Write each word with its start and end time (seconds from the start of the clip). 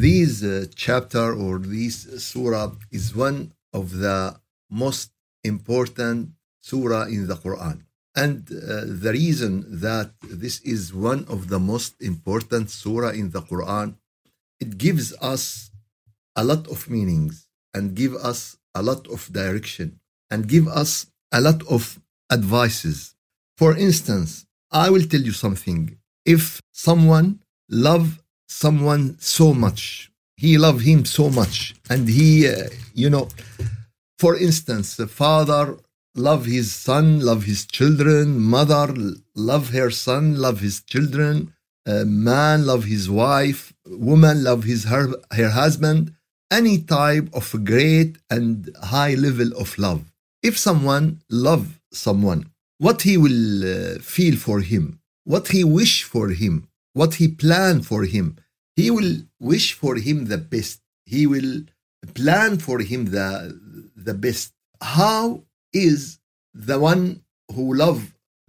this 0.00 0.42
uh, 0.42 0.66
chapter 0.74 1.32
or 1.34 1.58
this 1.58 1.96
surah 2.28 2.70
is 2.92 3.16
one 3.16 3.52
of 3.72 3.86
the 4.04 4.18
most 4.70 5.10
important 5.42 6.30
surah 6.60 7.04
in 7.06 7.26
the 7.26 7.34
Quran. 7.34 7.82
And 8.14 8.48
uh, 8.50 8.84
the 9.04 9.12
reason 9.12 9.52
that 9.86 10.10
this 10.22 10.60
is 10.60 10.94
one 10.94 11.24
of 11.28 11.48
the 11.48 11.58
most 11.58 11.92
important 12.00 12.70
surah 12.70 13.10
in 13.10 13.30
the 13.30 13.42
Quran, 13.42 13.96
it 14.60 14.78
gives 14.78 15.14
us 15.32 15.70
a 16.36 16.44
lot 16.44 16.66
of 16.68 16.88
meanings 16.88 17.48
and 17.74 17.94
give 17.94 18.14
us 18.14 18.56
a 18.74 18.82
lot 18.82 19.06
of 19.08 19.20
direction 19.32 20.00
and 20.30 20.48
give 20.48 20.66
us 20.68 21.06
a 21.32 21.40
lot 21.40 21.60
of 21.68 22.00
advices. 22.30 23.14
For 23.56 23.76
instance, 23.76 24.46
I 24.70 24.90
will 24.90 25.06
tell 25.12 25.20
you 25.20 25.32
something. 25.32 25.98
If 26.24 26.60
someone 26.72 27.40
love 27.68 28.20
someone 28.48 29.16
so 29.20 29.54
much, 29.54 30.10
he 30.36 30.58
love 30.58 30.80
him 30.80 31.04
so 31.04 31.30
much, 31.30 31.74
and 31.90 32.08
he, 32.08 32.48
uh, 32.48 32.68
you 32.94 33.10
know, 33.10 33.28
for 34.18 34.36
instance, 34.36 34.96
the 34.96 35.06
father 35.06 35.76
love 36.14 36.46
his 36.46 36.72
son, 36.72 37.20
love 37.20 37.44
his 37.44 37.66
children, 37.66 38.40
mother 38.40 38.92
love 39.34 39.70
her 39.70 39.90
son, 39.90 40.36
love 40.36 40.60
his 40.60 40.80
children, 40.80 41.52
a 41.86 42.04
man 42.04 42.66
love 42.66 42.84
his 42.84 43.08
wife, 43.08 43.72
woman 43.86 44.42
love 44.44 44.64
his 44.64 44.84
her, 44.84 45.08
her 45.32 45.50
husband, 45.50 46.12
any 46.50 46.78
type 46.78 47.28
of 47.32 47.64
great 47.64 48.18
and 48.30 48.70
high 48.82 49.14
level 49.14 49.50
of 49.56 49.78
love. 49.78 50.04
If 50.42 50.58
someone 50.58 51.20
love 51.30 51.80
someone, 51.92 52.50
what 52.78 53.02
he 53.02 53.16
will 53.16 53.64
uh, 53.64 53.98
feel 54.00 54.36
for 54.36 54.60
him, 54.60 55.00
what 55.24 55.48
he 55.48 55.64
wish 55.64 56.04
for 56.04 56.30
him, 56.30 56.68
what 56.98 57.14
he 57.20 57.28
plan 57.28 57.80
for 57.90 58.02
him, 58.14 58.26
he 58.74 58.90
will 58.90 59.12
wish 59.38 59.68
for 59.82 59.94
him 60.06 60.16
the 60.32 60.40
best. 60.54 60.80
He 61.14 61.22
will 61.32 61.52
plan 62.20 62.58
for 62.66 62.78
him 62.90 63.00
the 63.16 63.28
the 64.08 64.16
best. 64.24 64.52
How 64.98 65.22
is 65.72 66.18
the 66.70 66.78
one 66.90 67.04
who 67.54 67.64
love 67.84 68.00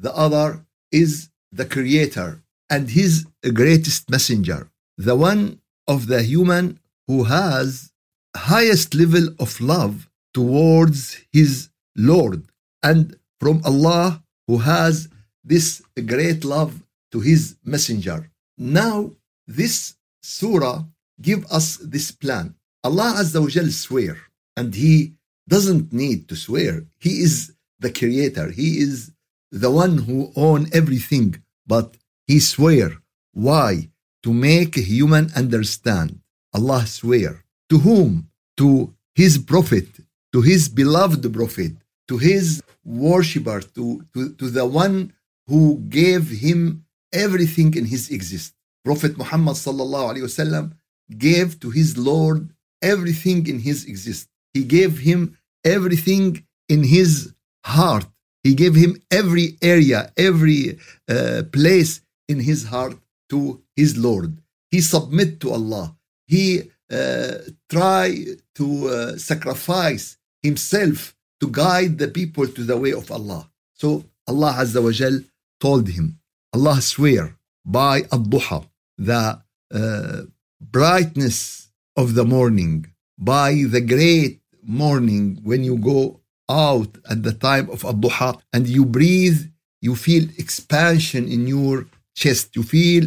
the 0.06 0.14
other 0.26 0.48
is 0.92 1.30
the 1.60 1.68
creator 1.76 2.30
and 2.70 2.90
his 2.90 3.26
greatest 3.62 4.10
messenger, 4.10 4.62
the 4.98 5.16
one 5.16 5.44
of 5.88 6.08
the 6.12 6.22
human 6.34 6.80
who 7.08 7.20
has 7.26 7.92
highest 8.36 8.94
level 8.94 9.28
of 9.40 9.60
love 9.62 10.10
towards 10.34 11.00
his 11.32 11.70
Lord 11.96 12.42
and 12.82 13.18
from 13.40 13.62
Allah 13.64 14.24
who 14.48 14.58
has 14.60 15.10
this 15.44 15.82
great 16.14 16.44
love 16.44 16.74
to 17.12 17.20
his 17.20 17.56
messenger. 17.64 18.29
Now 18.60 19.12
this 19.48 19.96
surah 20.22 20.84
give 21.22 21.46
us 21.50 21.78
this 21.78 22.12
plan. 22.12 22.56
Allah 22.84 23.16
Azza 23.18 23.42
wa 23.42 23.70
swear 23.72 24.18
and 24.58 24.76
he 24.76 25.14
doesn't 25.48 25.94
need 25.94 26.28
to 26.28 26.36
swear. 26.36 26.86
He 27.00 27.22
is 27.22 27.54
the 27.80 27.92
creator. 27.92 28.52
He 28.52 28.80
is 28.80 29.12
the 29.52 29.72
one 29.72 30.00
who 30.00 30.32
own 30.36 30.68
everything, 30.74 31.42
but 31.66 31.98
he 32.28 32.40
swear. 32.40 33.02
Why? 33.34 33.90
To 34.24 34.34
make 34.34 34.76
human 34.76 35.32
understand. 35.36 36.20
Allah 36.54 36.86
swear. 36.86 37.46
To 37.70 37.80
whom? 37.80 38.30
To 38.58 38.94
his 39.16 39.38
prophet, 39.38 39.88
to 40.34 40.42
his 40.42 40.68
beloved 40.70 41.34
prophet, 41.34 41.74
to 42.10 42.18
his 42.18 42.62
worshipper, 42.84 43.62
to, 43.76 44.06
to, 44.14 44.34
to 44.34 44.50
the 44.50 44.66
one 44.66 45.14
who 45.48 45.80
gave 45.90 46.30
him 46.30 46.86
everything 47.14 47.74
in 47.76 47.86
his 47.86 48.10
exist. 48.10 48.54
Prophet 48.84 49.18
Muhammad 49.18 49.56
sallallahu 49.56 50.10
alaihi 50.12 50.24
wasallam 50.24 50.74
gave 51.18 51.60
to 51.60 51.70
his 51.70 51.98
Lord 51.98 52.50
everything 52.82 53.48
in 53.48 53.60
his 53.60 53.86
exist. 53.86 54.30
He 54.54 54.64
gave 54.64 55.00
him 55.00 55.38
everything 55.64 56.46
in 56.68 56.84
his 56.84 57.34
heart. 57.66 58.06
He 58.44 58.54
gave 58.54 58.76
him 58.76 59.02
every 59.12 59.58
area, 59.62 60.12
every 60.18 60.80
uh, 61.10 61.44
place 61.52 62.02
in 62.28 62.40
his 62.40 62.66
heart 62.66 62.98
to 63.30 63.62
his 63.76 63.98
Lord. 63.98 64.38
He 64.72 64.82
submit 64.82 65.40
to 65.42 65.52
Allah. 65.52 65.96
He 66.28 66.70
uh, 66.92 67.34
try 67.70 68.26
to 68.56 68.88
uh, 68.88 69.18
sacrifice 69.18 70.18
himself 70.42 71.16
to 71.42 71.48
guide 71.50 71.98
the 71.98 72.08
people 72.08 72.48
to 72.48 72.64
the 72.64 72.78
way 72.78 72.94
of 72.94 73.12
Allah. 73.12 73.50
So 73.74 74.06
Allah 74.28 74.54
Azza 74.58 74.82
wa 74.84 74.92
Jal 74.92 75.20
told 75.60 75.88
him, 75.90 76.19
Allah 76.54 76.82
swear 76.82 77.38
by 77.66 78.00
Ad-Duha, 78.12 78.66
the 78.98 79.42
uh, 79.74 80.22
brightness 80.60 81.70
of 81.96 82.16
the 82.16 82.26
morning, 82.26 82.86
by 83.18 83.64
the 83.70 83.82
great 83.82 84.42
morning 84.64 85.40
when 85.44 85.64
you 85.64 85.78
go 85.78 86.20
out 86.50 86.90
at 87.10 87.24
the 87.24 87.34
time 87.34 87.70
of 87.70 87.86
ad-duha 87.86 88.40
and 88.54 88.68
you 88.68 88.86
breathe 88.86 89.42
you 89.82 89.96
feel 89.96 90.24
expansion 90.38 91.28
in 91.28 91.48
your 91.48 91.86
chest 92.16 92.56
you 92.56 92.64
feel 92.64 93.06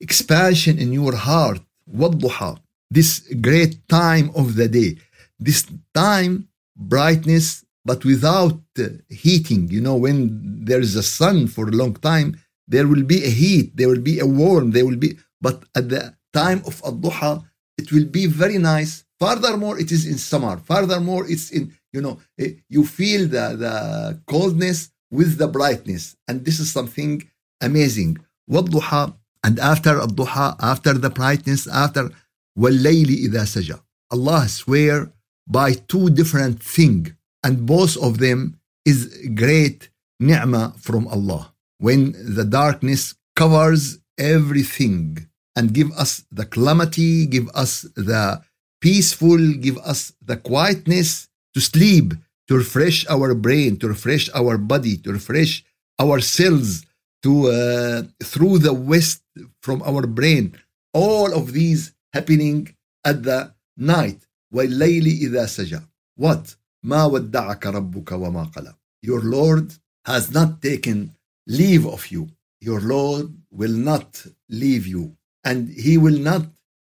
expansion 0.00 0.78
in 0.78 0.92
your 0.92 1.14
heart. 1.14 1.60
Wad-duha 1.86 2.58
this 2.90 3.20
great 3.40 3.88
time 3.88 4.30
of 4.34 4.56
the 4.56 4.68
day 4.68 4.96
this 5.38 5.66
time 5.94 6.48
brightness 6.76 7.64
but 7.84 8.04
without 8.04 8.60
heating. 9.08 9.68
You 9.70 9.80
know 9.80 9.96
when 9.96 10.64
there 10.64 10.80
is 10.80 10.96
a 10.96 11.02
sun 11.02 11.46
for 11.46 11.68
a 11.68 11.72
long 11.72 11.94
time 11.94 12.36
there 12.69 12.87
will 12.87 13.03
be 13.03 13.23
a 13.23 13.29
heat 13.41 13.75
there 13.77 13.89
will 13.89 14.01
be 14.11 14.19
a 14.19 14.25
warm 14.25 14.71
there 14.71 14.85
will 14.85 15.01
be 15.05 15.17
but 15.41 15.63
at 15.75 15.89
the 15.89 16.13
time 16.33 16.61
of 16.65 16.81
ad-duha 16.85 17.43
it 17.77 17.91
will 17.91 18.05
be 18.05 18.25
very 18.25 18.57
nice 18.57 19.05
Furthermore, 19.19 19.79
it 19.79 19.91
is 19.91 20.05
in 20.05 20.17
summer. 20.17 20.57
Furthermore, 20.57 21.25
it's 21.27 21.51
in, 21.51 21.73
you 21.93 22.01
know, 22.01 22.19
eh, 22.37 22.51
you 22.69 22.85
feel 22.85 23.27
the, 23.27 23.55
the 23.55 24.21
coldness 24.27 24.91
with 25.09 25.37
the 25.37 25.47
brightness. 25.47 26.15
And 26.27 26.43
this 26.43 26.59
is 26.59 26.71
something 26.71 27.23
amazing. 27.61 28.17
والضحى 28.51 29.13
and 29.43 29.59
after 29.59 29.99
الضحى, 29.99 30.57
after 30.59 30.93
the 30.93 31.09
brightness, 31.09 31.67
after 31.67 32.11
والليل 32.59 33.29
إذا 33.29 33.45
سجى. 33.45 33.79
Allah 34.11 34.47
swear 34.49 35.11
by 35.47 35.73
two 35.73 36.09
different 36.09 36.61
things 36.61 37.11
and 37.43 37.65
both 37.65 37.95
of 37.97 38.17
them 38.17 38.59
is 38.85 39.27
great 39.33 39.89
ni'mah 40.19 40.73
from 40.77 41.07
Allah. 41.07 41.48
When 41.79 42.13
the 42.35 42.45
darkness 42.45 43.15
covers 43.35 43.99
everything 44.17 45.27
and 45.55 45.73
give 45.73 45.91
us 45.91 46.23
the 46.31 46.45
calamity, 46.45 47.25
give 47.25 47.49
us 47.49 47.81
the 47.95 48.41
peaceful, 48.81 49.53
give 49.53 49.77
us 49.79 50.13
the 50.21 50.37
quietness 50.37 51.27
to 51.53 51.61
sleep, 51.61 52.13
to 52.47 52.55
refresh 52.55 53.05
our 53.07 53.33
brain, 53.33 53.77
to 53.79 53.87
refresh 53.87 54.29
our 54.33 54.57
body, 54.57 54.97
to 54.97 55.11
refresh 55.11 55.63
our 55.99 56.19
cells, 56.19 56.85
to 57.23 57.49
uh, 57.49 58.03
through 58.23 58.59
the 58.59 58.73
waste 58.73 59.23
from 59.61 59.81
our 59.83 60.05
brain. 60.05 60.55
All 60.93 61.33
of 61.33 61.53
these 61.53 61.93
happening 62.13 62.75
at 63.03 63.23
the 63.23 63.53
night. 63.77 64.19
وَاللَّيْلِ 64.53 65.21
إِذَا 65.23 65.45
سَجَى 65.45 65.81
What? 66.15 66.55
مَا 66.85 67.09
وَدَّعَكَ 67.11 67.59
رَبُّكَ 67.59 68.05
وَمَا 68.05 68.53
قَلَى 68.53 68.73
Your 69.01 69.21
Lord 69.21 69.73
has 70.05 70.31
not 70.31 70.61
taken 70.61 71.15
leave 71.49 71.85
of 71.85 72.07
you. 72.07 72.29
Your 72.59 72.81
Lord 72.81 73.35
will 73.51 73.73
not 73.73 74.25
leave 74.49 74.87
you. 74.87 75.15
And 75.43 75.69
He 75.69 75.97
will 75.97 76.17
not 76.17 76.43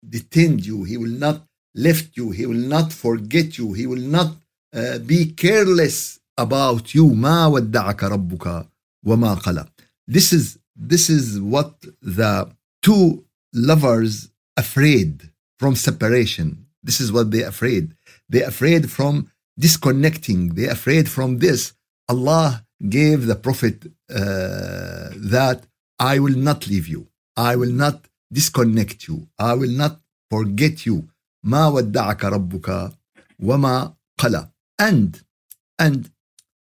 detain 0.08 0.58
you. 0.58 0.84
He 0.84 0.96
will 0.96 1.16
not 1.26 1.46
left 1.74 2.16
you. 2.16 2.30
He 2.30 2.46
will 2.46 2.64
not 2.76 2.92
forget 2.92 3.58
you. 3.58 3.72
He 3.72 3.86
will 3.86 4.06
not 4.18 4.36
uh, 4.74 4.98
be 4.98 5.32
careless 5.32 6.20
about 6.36 6.94
you. 6.94 7.10
ما 7.10 7.46
ودعك 7.46 8.04
ربك 8.04 8.66
وما 9.06 9.34
قلى. 9.34 9.66
This 10.06 10.32
is 10.32 10.58
this 10.76 11.10
is 11.10 11.40
what 11.40 11.74
the 12.02 12.50
two 12.82 13.24
lovers 13.52 14.30
afraid 14.56 15.30
from 15.58 15.76
separation. 15.76 16.66
This 16.82 17.00
is 17.00 17.12
what 17.12 17.30
they 17.30 17.42
afraid. 17.42 17.94
They 18.28 18.42
afraid 18.42 18.90
from 18.90 19.30
disconnecting. 19.58 20.54
They 20.54 20.66
afraid 20.66 21.08
from 21.08 21.38
this. 21.38 21.74
Allah 22.08 22.63
gave 22.98 23.20
the 23.30 23.36
Prophet 23.46 23.76
uh, 23.86 25.08
that 25.34 25.58
I 25.98 26.14
will 26.24 26.38
not 26.48 26.60
leave 26.72 26.88
you. 26.94 27.02
I 27.36 27.52
will 27.60 27.74
not 27.84 27.96
disconnect 28.38 28.98
you. 29.08 29.16
I 29.50 29.52
will 29.60 29.74
not 29.82 29.94
forget 30.30 30.86
you. 30.86 30.96
ما 31.44 31.66
ودعك 31.68 32.24
ربك 32.24 32.92
وما 33.38 33.94
قلى 34.18 34.48
and 34.82 35.20
and 35.78 36.10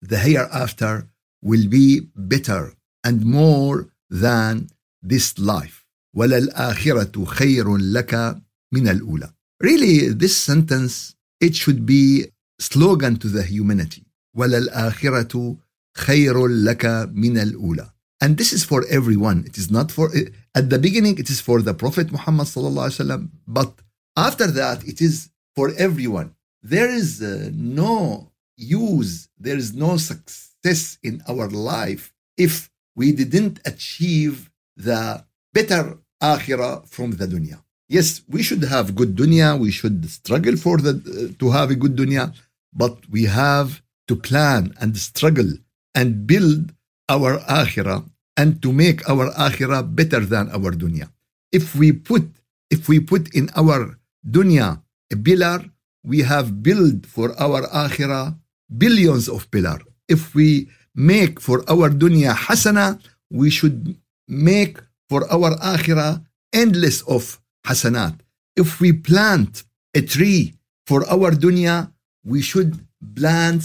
the 0.02 0.18
hereafter 0.18 1.06
will 1.42 1.66
be 1.68 2.00
better 2.16 2.74
and 3.04 3.24
more 3.24 3.88
than 4.10 4.68
this 5.02 5.38
life 5.38 5.84
وللآخرة 6.16 7.24
خير 7.24 7.76
لك 7.76 8.42
من 8.72 8.88
الأولى 8.88 9.32
really 9.64 10.08
this 10.08 10.36
sentence 10.36 11.14
it 11.40 11.54
should 11.54 11.86
be 11.86 12.26
slogan 12.60 13.16
to 13.16 13.28
the 13.28 13.42
humanity 13.42 14.02
وللآخرة 14.36 15.56
خير 15.96 16.46
لك 16.46 17.10
من 17.14 17.38
الأولى 17.38 17.90
and 18.24 18.36
this 18.36 18.52
is 18.52 18.64
for 18.64 18.84
everyone 18.88 19.44
it 19.46 19.58
is 19.58 19.70
not 19.70 19.90
for 19.90 20.10
at 20.54 20.70
the 20.70 20.78
beginning 20.78 21.18
it 21.18 21.28
is 21.28 21.40
for 21.40 21.60
the 21.60 21.74
prophet 21.74 22.10
Muhammad 22.12 22.46
sallallahu 22.46 22.86
alaihi 22.88 23.00
wasallam 23.00 23.28
but 23.46 23.72
After 24.16 24.46
that, 24.48 24.84
it 24.86 25.00
is 25.00 25.30
for 25.56 25.72
everyone. 25.78 26.34
There 26.62 26.88
is 26.90 27.22
uh, 27.22 27.50
no 27.52 28.30
use, 28.56 29.28
there 29.38 29.56
is 29.56 29.74
no 29.74 29.96
success 29.96 30.98
in 31.02 31.22
our 31.28 31.48
life 31.48 32.12
if 32.36 32.70
we 32.94 33.12
didn't 33.12 33.60
achieve 33.64 34.50
the 34.76 35.24
better 35.52 35.98
akhirah 36.22 36.86
from 36.88 37.12
the 37.12 37.26
dunya. 37.26 37.62
Yes, 37.88 38.22
we 38.28 38.42
should 38.42 38.64
have 38.64 38.94
good 38.94 39.16
dunya, 39.16 39.58
we 39.58 39.70
should 39.70 40.08
struggle 40.08 40.56
for 40.56 40.78
the 40.78 40.92
uh, 41.32 41.38
to 41.38 41.50
have 41.50 41.70
a 41.70 41.74
good 41.74 41.96
dunya, 41.96 42.34
but 42.72 42.96
we 43.10 43.24
have 43.24 43.82
to 44.08 44.16
plan 44.16 44.74
and 44.80 44.96
struggle 44.96 45.50
and 45.97 46.29
build 46.29 46.77
our 47.09 47.41
akhirah 47.49 48.05
and 48.37 48.61
to 48.61 48.69
make 48.71 49.01
our 49.09 49.33
akhirah 49.33 49.81
better 49.97 50.21
than 50.21 50.45
our 50.53 50.69
dunya. 50.69 51.09
If 51.51 51.73
we 51.73 51.91
put 51.91 52.29
if 52.69 52.85
we 52.85 53.01
put 53.01 53.33
in 53.33 53.49
our 53.57 53.97
dunya 54.21 54.77
a 55.11 55.17
pillar, 55.17 55.65
we 56.05 56.21
have 56.21 56.61
built 56.61 57.09
for 57.09 57.33
our 57.41 57.65
akhirah 57.73 58.37
billions 58.77 59.25
of 59.27 59.49
pillar. 59.49 59.81
If 60.07 60.35
we 60.37 60.69
make 60.93 61.41
for 61.41 61.65
our 61.65 61.89
dunya 61.89 62.37
hasana, 62.37 63.01
we 63.33 63.49
should 63.49 63.97
make 64.29 64.77
for 65.09 65.25
our 65.33 65.57
akhirah 65.57 66.21
endless 66.53 67.01
of 67.09 67.41
hasanat. 67.65 68.21
If 68.55 68.79
we 68.79 68.93
plant 68.93 69.63
a 69.95 70.01
tree 70.01 70.53
for 70.85 71.09
our 71.09 71.31
dunya, 71.31 71.89
we 72.23 72.41
should 72.41 72.77
plant 73.15 73.63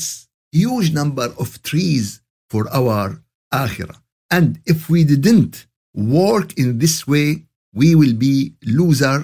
huge 0.53 0.93
number 0.93 1.29
of 1.37 1.61
trees 1.63 2.22
for 2.53 2.65
our 2.81 3.07
akhirah. 3.65 3.99
And 4.37 4.49
if 4.73 4.81
we 4.93 5.01
didn't 5.13 5.55
work 5.95 6.49
in 6.63 6.69
this 6.83 6.97
way, 7.13 7.29
we 7.81 7.89
will 8.01 8.17
be 8.29 8.37
loser, 8.79 9.19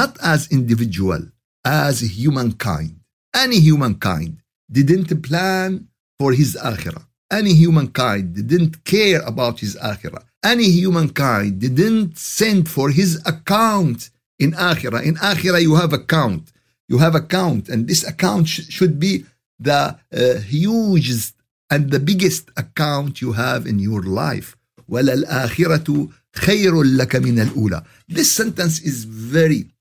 not 0.00 0.12
as 0.34 0.40
individual, 0.58 1.22
as 1.64 2.00
humankind. 2.00 2.96
Any 3.44 3.58
humankind 3.68 4.32
didn't 4.78 5.10
plan 5.28 5.88
for 6.18 6.32
his 6.40 6.50
akhirah. 6.72 7.04
Any 7.38 7.52
humankind 7.64 8.24
didn't 8.34 8.74
care 8.84 9.20
about 9.32 9.60
his 9.64 9.76
akhirah. 9.92 10.24
Any 10.52 10.68
humankind 10.80 11.60
didn't 11.60 12.18
send 12.18 12.62
for 12.76 12.86
his 12.90 13.10
account 13.32 14.10
in 14.38 14.50
akhirah. 14.52 15.02
In 15.04 15.14
akhirah, 15.16 15.62
you 15.68 15.74
have 15.82 15.92
account. 15.92 16.44
You 16.88 16.98
have 16.98 17.14
account, 17.14 17.68
and 17.68 17.80
this 17.86 18.02
account 18.12 18.48
sh- 18.48 18.66
should 18.76 18.98
be 18.98 19.12
the 19.68 19.80
uh, 20.12 20.40
hugest 20.40 21.34
and 21.69 21.91
the 21.91 21.99
biggest 21.99 22.49
account 22.57 23.21
you 23.21 23.33
have 23.33 23.65
in 23.65 23.79
your 23.79 24.03
life. 24.03 24.55
وَلَلْآخِرَةُ 24.89 26.11
خَيْرٌ 26.33 26.73
لَكَ 26.99 27.13
مِنَ 27.21 27.39
الْأُولَى 27.47 27.85
This 28.07 28.31
sentence 28.31 28.81
is 28.81 29.05
very, 29.05 29.71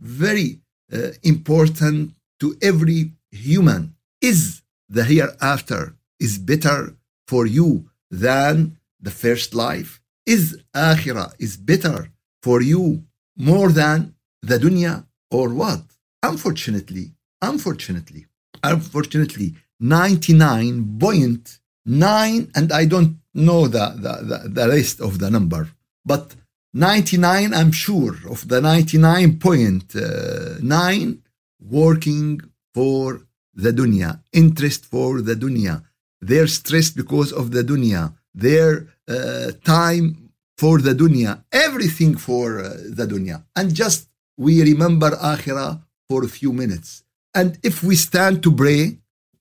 very 0.00 0.60
uh, 0.92 1.08
important 1.22 2.14
to 2.40 2.56
every 2.62 3.12
human. 3.30 3.94
Is 4.20 4.62
the 4.88 5.04
hereafter 5.04 5.96
is 6.18 6.38
better 6.38 6.96
for 7.26 7.46
you 7.46 7.90
than 8.10 8.78
the 9.00 9.10
first 9.10 9.54
life? 9.54 10.00
Is 10.26 10.58
akhirah 10.74 11.34
is 11.38 11.56
better 11.56 12.10
for 12.42 12.62
you 12.62 13.04
more 13.36 13.70
than 13.70 14.14
the 14.42 14.58
dunya 14.58 15.06
or 15.30 15.48
what? 15.52 15.82
Unfortunately, 16.22 17.12
unfortunately, 17.42 18.26
unfortunately, 18.62 19.54
99.9, 19.81 22.51
and 22.55 22.71
I 22.71 22.85
don't 22.85 23.19
know 23.33 23.67
the, 23.67 23.89
the, 23.95 24.23
the, 24.23 24.47
the 24.49 24.69
rest 24.69 25.01
of 25.01 25.19
the 25.19 25.29
number, 25.29 25.69
but 26.05 26.35
99, 26.73 27.53
I'm 27.53 27.71
sure 27.71 28.15
of 28.29 28.47
the 28.47 28.61
99.9 28.61 31.19
working 31.59 32.41
for 32.73 33.27
the 33.53 33.71
dunya, 33.71 34.21
interest 34.33 34.85
for 34.85 35.21
the 35.21 35.35
dunya. 35.35 35.83
They're 36.21 36.47
stressed 36.47 36.95
because 36.95 37.31
of 37.31 37.51
the 37.51 37.63
dunya, 37.63 38.13
their 38.35 38.87
uh, 39.07 39.51
time 39.63 40.31
for 40.57 40.79
the 40.79 40.93
dunya, 40.93 41.43
everything 41.51 42.17
for 42.17 42.59
uh, 42.59 42.75
the 42.85 43.07
dunya. 43.07 43.43
And 43.55 43.73
just 43.73 44.07
we 44.37 44.61
remember 44.61 45.11
akhirah 45.11 45.81
for 46.07 46.23
a 46.23 46.27
few 46.27 46.53
minutes. 46.53 47.03
And 47.33 47.57
if 47.63 47.83
we 47.83 47.95
stand 47.95 48.43
to 48.43 48.55
pray, 48.55 48.99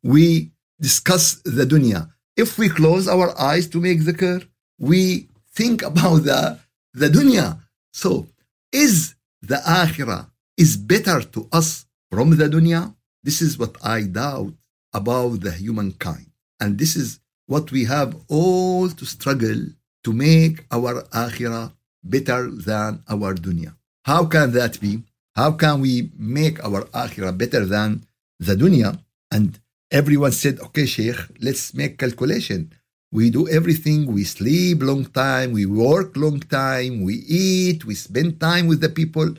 we 0.08 0.50
discuss 0.81 1.34
the 1.44 1.66
dunya. 1.66 2.08
If 2.34 2.56
we 2.56 2.70
close 2.70 3.06
our 3.06 3.38
eyes 3.38 3.69
to 3.69 3.78
make 3.78 4.00
dhikr, 4.00 4.49
we 4.78 5.28
think 5.52 5.82
about 5.82 6.25
the, 6.25 6.58
the 6.94 7.08
dunya. 7.08 7.60
So, 7.93 8.26
is 8.72 9.14
the 9.43 9.56
akhirah 9.56 10.31
is 10.56 10.78
better 10.78 11.20
to 11.20 11.46
us 11.52 11.84
from 12.10 12.38
the 12.38 12.49
dunya? 12.49 12.94
This 13.22 13.43
is 13.43 13.58
what 13.58 13.76
I 13.84 14.05
doubt 14.05 14.55
about 14.94 15.43
the 15.43 15.52
humankind. 15.52 16.31
And 16.58 16.78
this 16.78 16.96
is 16.96 17.20
what 17.46 17.70
we 17.70 17.84
have 17.84 18.16
all 18.28 18.88
to 18.88 19.04
struggle 19.04 19.61
to 20.04 20.12
make 20.14 20.64
our 20.70 21.02
akhirah 21.12 21.72
better 22.02 22.50
than 22.50 23.04
our 23.11 23.34
dunya. 23.34 23.75
How 24.06 24.25
can 24.25 24.52
that 24.52 24.81
be? 24.81 25.02
How 25.37 25.52
can 25.52 25.82
we 25.82 26.11
make 26.16 26.64
our 26.64 26.84
akhirah 26.96 27.37
better 27.37 27.66
than 27.66 28.06
the 28.40 28.54
dunya? 28.54 28.99
And 29.31 29.61
everyone 29.90 30.32
said, 30.32 30.61
okay, 30.61 30.87
Sheikh, 30.87 31.17
let's 31.40 31.75
make 31.75 31.99
calculation. 31.99 32.73
We 33.11 33.31
do 33.31 33.49
everything. 33.49 34.12
We 34.12 34.25
sleep 34.25 34.82
long 34.82 35.06
time. 35.06 35.52
We 35.52 35.64
work 35.64 36.17
long 36.17 36.40
time. 36.40 37.02
We 37.02 37.14
eat. 37.26 37.85
We 37.85 37.94
spend 37.94 38.40
time 38.40 38.67
with 38.67 38.81
the 38.81 38.90
people. 38.90 39.35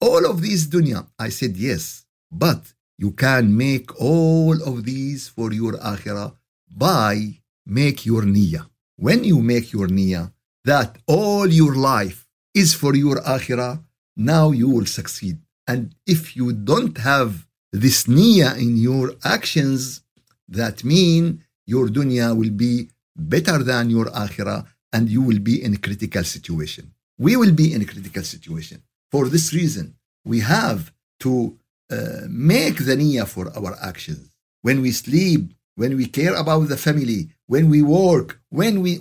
All 0.00 0.26
of 0.26 0.42
these 0.42 0.66
dunya. 0.66 1.06
I 1.18 1.28
said, 1.28 1.56
yes, 1.56 2.04
but 2.30 2.72
you 2.98 3.12
can 3.12 3.56
make 3.56 4.00
all 4.00 4.60
of 4.62 4.84
these 4.84 5.28
for 5.28 5.52
your 5.52 5.74
akhirah 5.74 6.34
by 6.76 7.40
make 7.66 8.04
your 8.04 8.22
niyyah. 8.22 8.66
When 8.96 9.24
you 9.24 9.40
make 9.40 9.72
your 9.72 9.88
niyyah, 9.88 10.32
that 10.64 10.98
all 11.06 11.46
your 11.46 11.74
life 11.74 12.26
is 12.54 12.74
for 12.74 12.94
your 12.94 13.20
akhirah, 13.22 13.82
now 14.16 14.50
you 14.50 14.68
will 14.68 14.86
succeed. 14.86 15.38
And 15.66 15.94
if 16.06 16.36
you 16.36 16.52
don't 16.52 16.98
have 16.98 17.46
this 17.74 18.04
niyyah 18.04 18.56
in 18.56 18.76
your 18.76 19.06
actions, 19.24 20.02
that 20.48 20.84
mean 20.84 21.42
your 21.66 21.88
dunya 21.88 22.36
will 22.36 22.50
be 22.50 22.88
better 23.16 23.58
than 23.64 23.90
your 23.90 24.06
akhirah 24.24 24.64
and 24.92 25.08
you 25.08 25.20
will 25.20 25.40
be 25.40 25.62
in 25.62 25.74
a 25.74 25.76
critical 25.78 26.22
situation. 26.22 26.92
We 27.18 27.36
will 27.36 27.52
be 27.52 27.72
in 27.74 27.82
a 27.82 27.84
critical 27.84 28.22
situation. 28.22 28.82
For 29.10 29.28
this 29.28 29.52
reason, 29.52 29.96
we 30.24 30.40
have 30.40 30.92
to 31.20 31.58
uh, 31.90 31.96
make 32.28 32.76
the 32.84 32.96
niyyah 32.96 33.26
for 33.26 33.46
our 33.58 33.76
actions. 33.82 34.30
When 34.62 34.80
we 34.80 34.92
sleep, 34.92 35.52
when 35.74 35.96
we 35.96 36.06
care 36.06 36.34
about 36.34 36.68
the 36.68 36.76
family, 36.76 37.30
when 37.46 37.68
we 37.70 37.82
work, 37.82 38.40
when 38.50 38.82
we, 38.82 39.00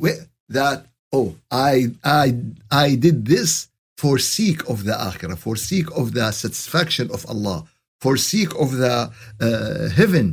that, 0.49 0.87
oh, 1.11 1.35
I, 1.51 1.91
I, 2.03 2.35
I 2.71 2.95
did 2.95 3.25
this 3.25 3.67
for 3.97 4.17
seek 4.17 4.67
of 4.67 4.83
the 4.83 4.93
akhirah, 4.93 5.37
for 5.37 5.55
seek 5.55 5.87
of 5.91 6.13
the 6.13 6.31
satisfaction 6.31 7.11
of 7.11 7.25
Allah, 7.27 7.65
for 8.03 8.17
seek 8.17 8.51
of 8.63 8.69
the 8.83 8.95
uh, 9.47 9.89
heaven. 9.99 10.27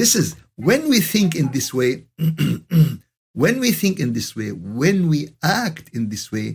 This 0.00 0.12
is 0.20 0.36
when 0.68 0.82
we 0.92 0.98
think 1.00 1.34
in 1.34 1.46
this 1.56 1.68
way, 1.78 1.92
when 3.42 3.54
we 3.64 3.70
think 3.72 3.94
in 4.04 4.12
this 4.12 4.30
way, 4.38 4.50
when 4.52 5.08
we 5.12 5.20
act 5.42 5.84
in 5.96 6.02
this 6.12 6.30
way, 6.34 6.48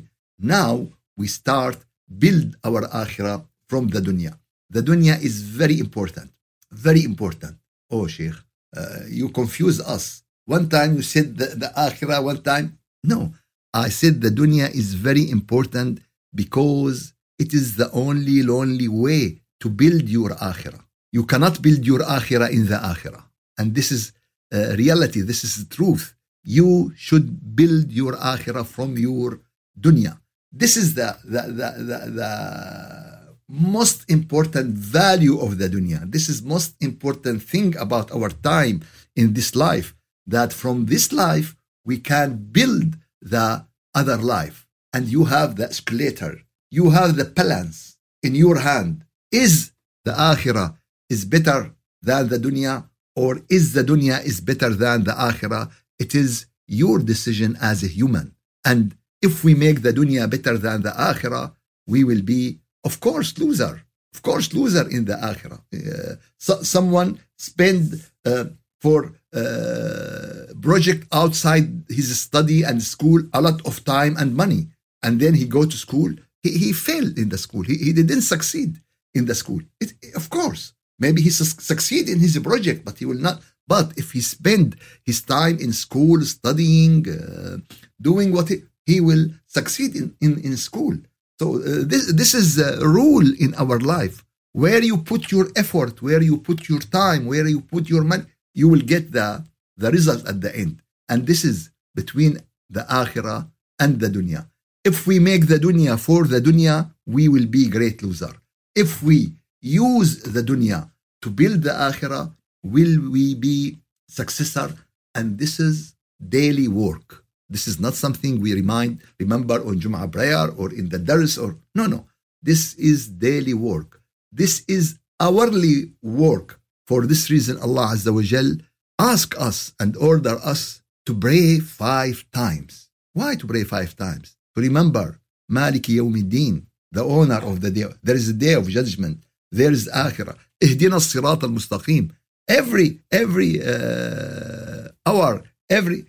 now 0.58 0.74
we 1.18 1.28
start 1.28 1.78
build 2.24 2.50
our 2.68 2.82
akhirah 3.04 3.40
from 3.68 3.84
the 3.94 4.02
dunya. 4.08 4.34
The 4.70 4.82
dunya 4.90 5.16
is 5.30 5.36
very 5.42 5.78
important, 5.86 6.30
very 6.72 7.04
important. 7.12 7.56
Oh, 7.90 8.06
Sheikh, 8.06 8.38
uh, 8.78 9.06
you 9.10 9.30
confuse 9.30 9.80
us. 9.96 10.22
One 10.46 10.70
time 10.70 10.92
you 10.98 11.02
said 11.14 11.28
the, 11.40 11.48
the 11.64 11.72
akhirah, 11.88 12.24
one 12.24 12.42
time, 12.52 12.78
no. 13.04 13.34
I 13.74 13.90
said 13.90 14.22
the 14.22 14.34
dunya 14.40 14.68
is 14.82 14.94
very 14.94 15.26
important 15.38 16.02
because 16.42 17.14
it 17.44 17.54
is 17.60 17.76
the 17.76 17.90
only 17.92 18.44
lonely 18.44 18.88
way 18.88 19.42
to 19.60 19.70
build 19.70 20.08
your 20.08 20.30
akhirah. 20.30 20.84
You 21.12 21.25
cannot 21.25 21.62
build 21.62 21.86
your 21.86 22.00
akhirah 22.00 22.50
in 22.51 22.68
the 22.68 22.75
akhirah. 22.75 23.24
And 23.58 23.75
this 23.75 23.92
is 23.92 24.13
uh, 24.54 24.75
reality, 24.75 25.22
this 25.22 25.44
is 25.44 25.54
the 25.68 25.75
truth. 25.75 26.16
You 26.44 26.94
should 26.96 27.56
build 27.56 27.92
your 27.92 28.13
akhirah 28.13 28.66
from 28.66 28.98
your 28.98 29.42
dunya. 29.80 30.20
This 30.51 30.78
is 30.78 30.96
the, 30.96 31.18
the, 31.24 31.42
the, 31.42 31.70
the, 31.84 32.12
the 32.12 33.20
most 33.50 34.10
important 34.10 34.75
value 34.75 35.39
of 35.39 35.58
the 35.58 35.68
dunya. 35.70 36.10
This 36.10 36.30
is 36.30 36.42
most 36.42 36.75
important 36.82 37.44
thing 37.44 37.75
about 37.78 38.12
our 38.12 38.30
time 38.30 38.82
in 39.16 39.34
this 39.34 39.56
life, 39.56 39.96
that 40.28 40.54
from 40.54 40.86
this 40.86 41.12
life 41.12 41.56
we 41.84 41.98
can 41.98 42.36
build 42.51 42.98
the 43.22 43.66
other 43.94 44.18
life 44.18 44.68
and 44.94 45.08
you 45.08 45.25
have 45.25 45.56
the 45.56 45.66
escalator, 45.66 46.39
you 46.72 46.92
have 46.92 47.16
the 47.16 47.25
balance 47.25 47.98
in 48.24 48.36
your 48.36 48.60
hand. 48.60 49.06
Is 49.31 49.71
the 50.05 50.12
akhirah 50.12 50.75
is 51.09 51.25
better 51.25 51.74
than 52.01 52.29
the 52.29 52.38
dunya, 52.38 52.88
or 53.15 53.41
is 53.50 53.74
the 53.74 53.83
dunya 53.83 54.24
is 54.24 54.41
better 54.41 54.69
than 54.69 55.03
the 55.03 55.12
akhirah? 55.12 55.71
It 56.00 56.15
is 56.15 56.45
your 56.67 57.00
decision 57.00 57.57
as 57.62 57.83
a 57.83 57.88
human. 57.88 58.36
And 58.63 58.95
if 59.21 59.43
we 59.43 59.53
make 59.55 59.81
the 59.81 59.93
dunya 59.93 60.29
better 60.29 60.57
than 60.57 60.83
the 60.83 60.91
akhirah, 60.91 61.53
we 61.88 62.03
will 62.03 62.21
be, 62.21 62.59
of 62.83 63.00
course, 63.00 63.38
loser. 63.38 63.83
of 64.13 64.21
course, 64.21 64.53
loser 64.53 64.89
in 64.89 65.05
the 65.05 65.13
akhirah. 65.13 65.62
Uh, 65.74 66.15
so, 66.38 66.62
someone 66.63 67.19
spend 67.38 68.03
uh, 68.25 68.45
for 68.79 69.13
uh, 69.33 70.53
project 70.62 71.07
outside 71.12 71.83
his 71.89 72.19
study 72.19 72.63
and 72.63 72.81
school 72.81 73.21
a 73.33 73.41
lot 73.41 73.65
of 73.65 73.83
time 73.86 74.15
and 74.17 74.36
money, 74.36 74.67
and 75.03 75.19
then 75.19 75.33
he 75.33 75.45
go 75.45 75.65
to 75.65 75.77
school. 75.77 76.12
He, 76.41 76.57
he 76.57 76.74
failed 76.74 77.17
in 77.17 77.29
the 77.29 77.38
school. 77.38 77.63
He, 77.63 77.75
he 77.77 77.93
didn't 77.93 78.21
succeed 78.21 78.79
in 79.13 79.25
the 79.25 79.36
school. 79.36 79.62
It, 79.80 79.94
of 80.16 80.30
course, 80.30 80.74
maybe 81.00 81.22
he 81.22 81.30
su- 81.30 81.46
succeed 81.46 82.10
in 82.10 82.20
his 82.20 82.38
project, 82.39 82.86
but 82.86 82.98
he 82.98 83.06
will 83.06 83.22
not. 83.28 83.42
But 83.68 83.94
if 83.98 84.12
he 84.13 84.22
spend 84.22 84.75
his 85.06 85.22
time 85.22 85.58
in 85.60 85.74
school 85.74 86.22
studying, 86.22 87.08
uh, 87.08 87.58
doing 88.01 88.32
what 88.32 88.50
he, 88.50 88.63
he 88.86 89.00
will 89.00 89.28
succeed 89.46 89.96
in, 89.96 90.16
in, 90.22 90.39
in 90.39 90.58
school. 90.58 90.96
So 91.39 91.58
uh, 91.58 91.86
this, 91.86 92.12
this 92.13 92.34
is 92.34 92.60
a 92.60 92.86
rule 92.88 93.28
in 93.39 93.54
our 93.56 93.80
life. 93.80 94.25
Where 94.54 94.82
you 94.82 94.98
put 94.98 95.32
your 95.32 95.48
effort, 95.56 96.01
where 96.01 96.22
you 96.22 96.38
put 96.38 96.68
your 96.68 96.80
time, 96.80 97.28
where 97.28 97.48
you 97.48 97.62
put 97.62 97.88
your 97.88 98.04
money, 98.04 98.24
you 98.56 98.68
will 98.68 98.82
get 98.82 99.12
the, 99.12 99.46
the 99.78 99.92
result 99.92 100.28
at 100.28 100.42
the 100.42 100.56
end. 100.56 100.82
And 101.08 101.28
this 101.28 101.46
is 101.46 101.70
between 101.94 102.39
the 102.70 102.82
akhirah 102.82 103.48
and 103.80 104.00
the 104.00 104.08
dunya. 104.08 104.48
If 104.84 105.06
we 105.06 105.20
make 105.20 105.48
the 105.48 105.60
dunya 105.60 106.00
for 106.00 106.25
the 106.25 106.42
dunya, 106.42 106.92
we 107.06 107.30
will 107.30 107.46
be 107.46 107.70
great 107.70 108.01
loser. 108.01 108.34
If 108.76 109.02
we 109.04 109.34
use 109.62 110.22
the 110.24 110.42
dunya 110.42 110.90
to 111.22 111.30
build 111.30 111.64
the 111.64 111.72
akhirah, 111.72 112.34
will 112.64 113.10
we 113.12 113.36
be 113.36 113.78
successor? 114.08 114.74
And 115.16 115.38
this 115.38 115.60
is 115.60 115.96
daily 116.28 116.68
work. 116.68 117.24
This 117.50 117.68
is 117.68 117.80
not 117.80 117.96
something 117.96 118.40
we 118.40 118.54
remind, 118.54 119.02
remember 119.20 119.56
on 119.56 119.80
Jum'ah 119.80 120.12
prayer 120.12 120.50
or 120.56 120.72
in 120.72 120.90
the 120.90 121.00
Dars 121.00 121.38
or 121.38 121.56
no, 121.74 121.88
no. 121.88 122.06
This 122.42 122.76
is 122.76 123.08
daily 123.08 123.54
work. 123.54 124.02
This 124.32 124.64
is 124.68 125.00
hourly 125.20 125.92
work. 126.02 126.60
For 126.88 127.06
this 127.06 127.30
reason, 127.30 127.58
Allah 127.58 127.94
Azza 127.94 128.14
wa 128.14 128.22
Jal 128.22 128.58
ask 129.00 129.40
us 129.40 129.74
and 129.80 129.98
order 129.98 130.38
us 130.44 130.82
to 131.06 131.16
pray 131.16 131.60
five 131.60 132.26
times. 132.32 132.90
Why 133.14 133.36
to 133.36 133.48
pray 133.48 133.64
five 133.64 133.96
times? 133.96 134.38
To 134.56 134.62
remember 134.62 135.20
Maliki 135.52 135.96
Yawmiddin, 135.98 136.66
the 136.93 137.04
owner 137.04 137.40
of 137.50 137.61
the 137.61 137.71
day. 137.71 137.87
There 138.02 138.16
is 138.16 138.28
a 138.28 138.33
day 138.33 138.54
of 138.54 138.69
judgment. 138.69 139.19
There 139.50 139.73
is 139.73 139.88
akhirah. 139.88 140.37
Ihdina 140.62 140.99
sirat 141.00 141.43
al-mustaqim. 141.43 142.11
Every, 142.49 143.00
every 143.11 143.61
uh, 143.62 144.88
hour, 145.07 145.43
every 145.71 146.07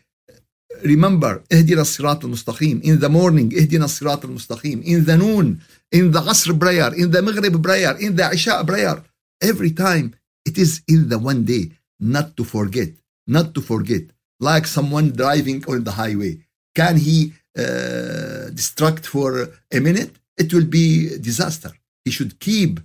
remember 0.84 1.43
اهدنا 1.51 1.81
الصراط 1.81 2.25
المستقيم 2.25 2.81
in 2.81 3.00
the 3.00 3.10
morning 3.10 3.53
اهدنا 3.57 3.86
الصراط 3.86 4.25
المستقيم 4.25 4.84
in 4.84 5.05
the 5.05 5.17
noon 5.17 5.62
in 5.91 6.12
the 6.12 6.19
Asr 6.19 6.60
prayer 6.60 6.93
in 6.93 7.12
the 7.12 7.22
Maghrib 7.22 7.63
prayer 7.63 7.95
in 7.98 8.15
the 8.15 8.29
Isha 8.34 8.63
prayer 8.65 9.03
every 9.41 9.72
time 9.72 10.13
it 10.45 10.57
is 10.57 10.81
in 10.88 11.10
the 11.10 11.17
one 11.17 11.45
day 11.45 11.72
not 12.00 12.36
to 12.38 12.43
forget 12.43 12.89
not 13.27 13.53
to 13.55 13.62
forget 13.62 14.03
like 14.39 14.65
someone 14.67 15.12
driving 15.12 15.63
on 15.67 15.84
the 15.84 15.91
highway 15.91 16.38
can 16.75 16.98
he 16.98 17.34
uh, 17.57 18.50
distract 18.60 19.05
for 19.07 19.29
a 19.72 19.79
minute 19.79 20.13
It 20.42 20.49
will 20.54 20.68
be 20.80 20.87
disaster 21.30 21.73
he 22.04 22.11
should 22.11 22.40
keep 22.40 22.80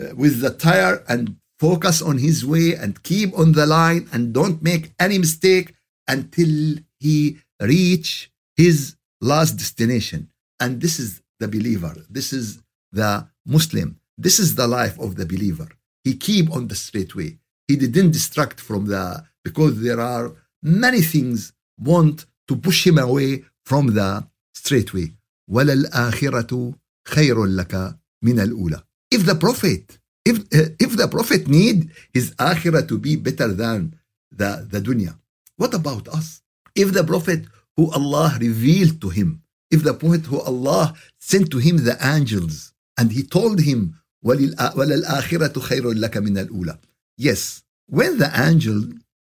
uh, 0.00 0.14
with 0.14 0.40
the 0.40 0.50
tire 0.50 1.04
and 1.08 1.36
focus 1.58 2.00
on 2.02 2.18
his 2.18 2.44
way 2.44 2.74
and 2.74 3.02
keep 3.02 3.36
on 3.38 3.52
the 3.52 3.66
line 3.66 4.08
and 4.12 4.32
don't 4.32 4.62
make 4.62 4.92
any 4.98 5.18
mistake 5.18 5.74
until 6.08 6.76
he 6.98 7.38
reach 7.60 8.30
his 8.56 8.96
last 9.20 9.52
destination. 9.52 10.30
And 10.58 10.80
this 10.80 10.98
is 10.98 11.22
the 11.38 11.48
believer. 11.48 11.94
This 12.08 12.32
is 12.32 12.60
the 12.92 13.28
Muslim. 13.46 14.00
This 14.16 14.38
is 14.38 14.54
the 14.54 14.66
life 14.66 14.98
of 14.98 15.16
the 15.16 15.26
believer. 15.26 15.68
He 16.04 16.14
keep 16.16 16.50
on 16.50 16.68
the 16.68 16.74
straight 16.74 17.14
way. 17.14 17.38
He 17.68 17.76
didn't 17.76 18.10
distract 18.12 18.58
from 18.60 18.86
the 18.86 19.24
because 19.44 19.80
there 19.80 20.00
are 20.00 20.32
many 20.62 21.00
things 21.00 21.52
want 21.78 22.26
to 22.48 22.56
push 22.56 22.86
him 22.86 22.98
away 22.98 23.44
from 23.64 23.94
the 23.94 24.26
straight 24.54 24.92
way. 24.92 25.12
وَلَلْآخِرَةُ 25.51 26.73
خَيْرٌ 27.07 27.45
لَكَ 27.45 27.95
مِنَ 28.23 28.39
الْأُولَى 28.39 28.81
If 29.11 29.25
the 29.25 29.35
Prophet, 29.35 29.97
if, 30.25 30.39
uh, 30.39 30.69
if 30.79 30.97
the 30.97 31.07
Prophet 31.07 31.47
need 31.47 31.91
his 32.13 32.31
akhirah 32.35 32.87
to 32.87 32.97
be 32.97 33.15
better 33.15 33.47
than 33.53 33.95
the, 34.31 34.67
the 34.69 34.79
dunya, 34.81 35.17
what 35.57 35.73
about 35.73 36.07
us? 36.09 36.41
If 36.75 36.93
the 36.93 37.03
Prophet 37.03 37.45
who 37.77 37.91
Allah 37.91 38.37
revealed 38.39 39.01
to 39.01 39.09
him, 39.09 39.43
if 39.69 39.83
the 39.83 39.93
Prophet 39.93 40.25
who 40.25 40.39
Allah 40.41 40.93
sent 41.19 41.51
to 41.51 41.57
him 41.59 41.77
the 41.83 41.97
angels, 42.01 42.73
and 42.97 43.11
he 43.11 43.23
told 43.23 43.61
him, 43.61 43.99
وَلَلْآخِرَةُ 44.25 45.53
خَيْرٌ 45.53 45.93
لَكَ 45.93 46.17
مِنَ 46.17 46.47
الْأُولَى 46.47 46.77
Yes, 47.17 47.63
when 47.87 48.17
the 48.17 48.31
angel 48.35 48.81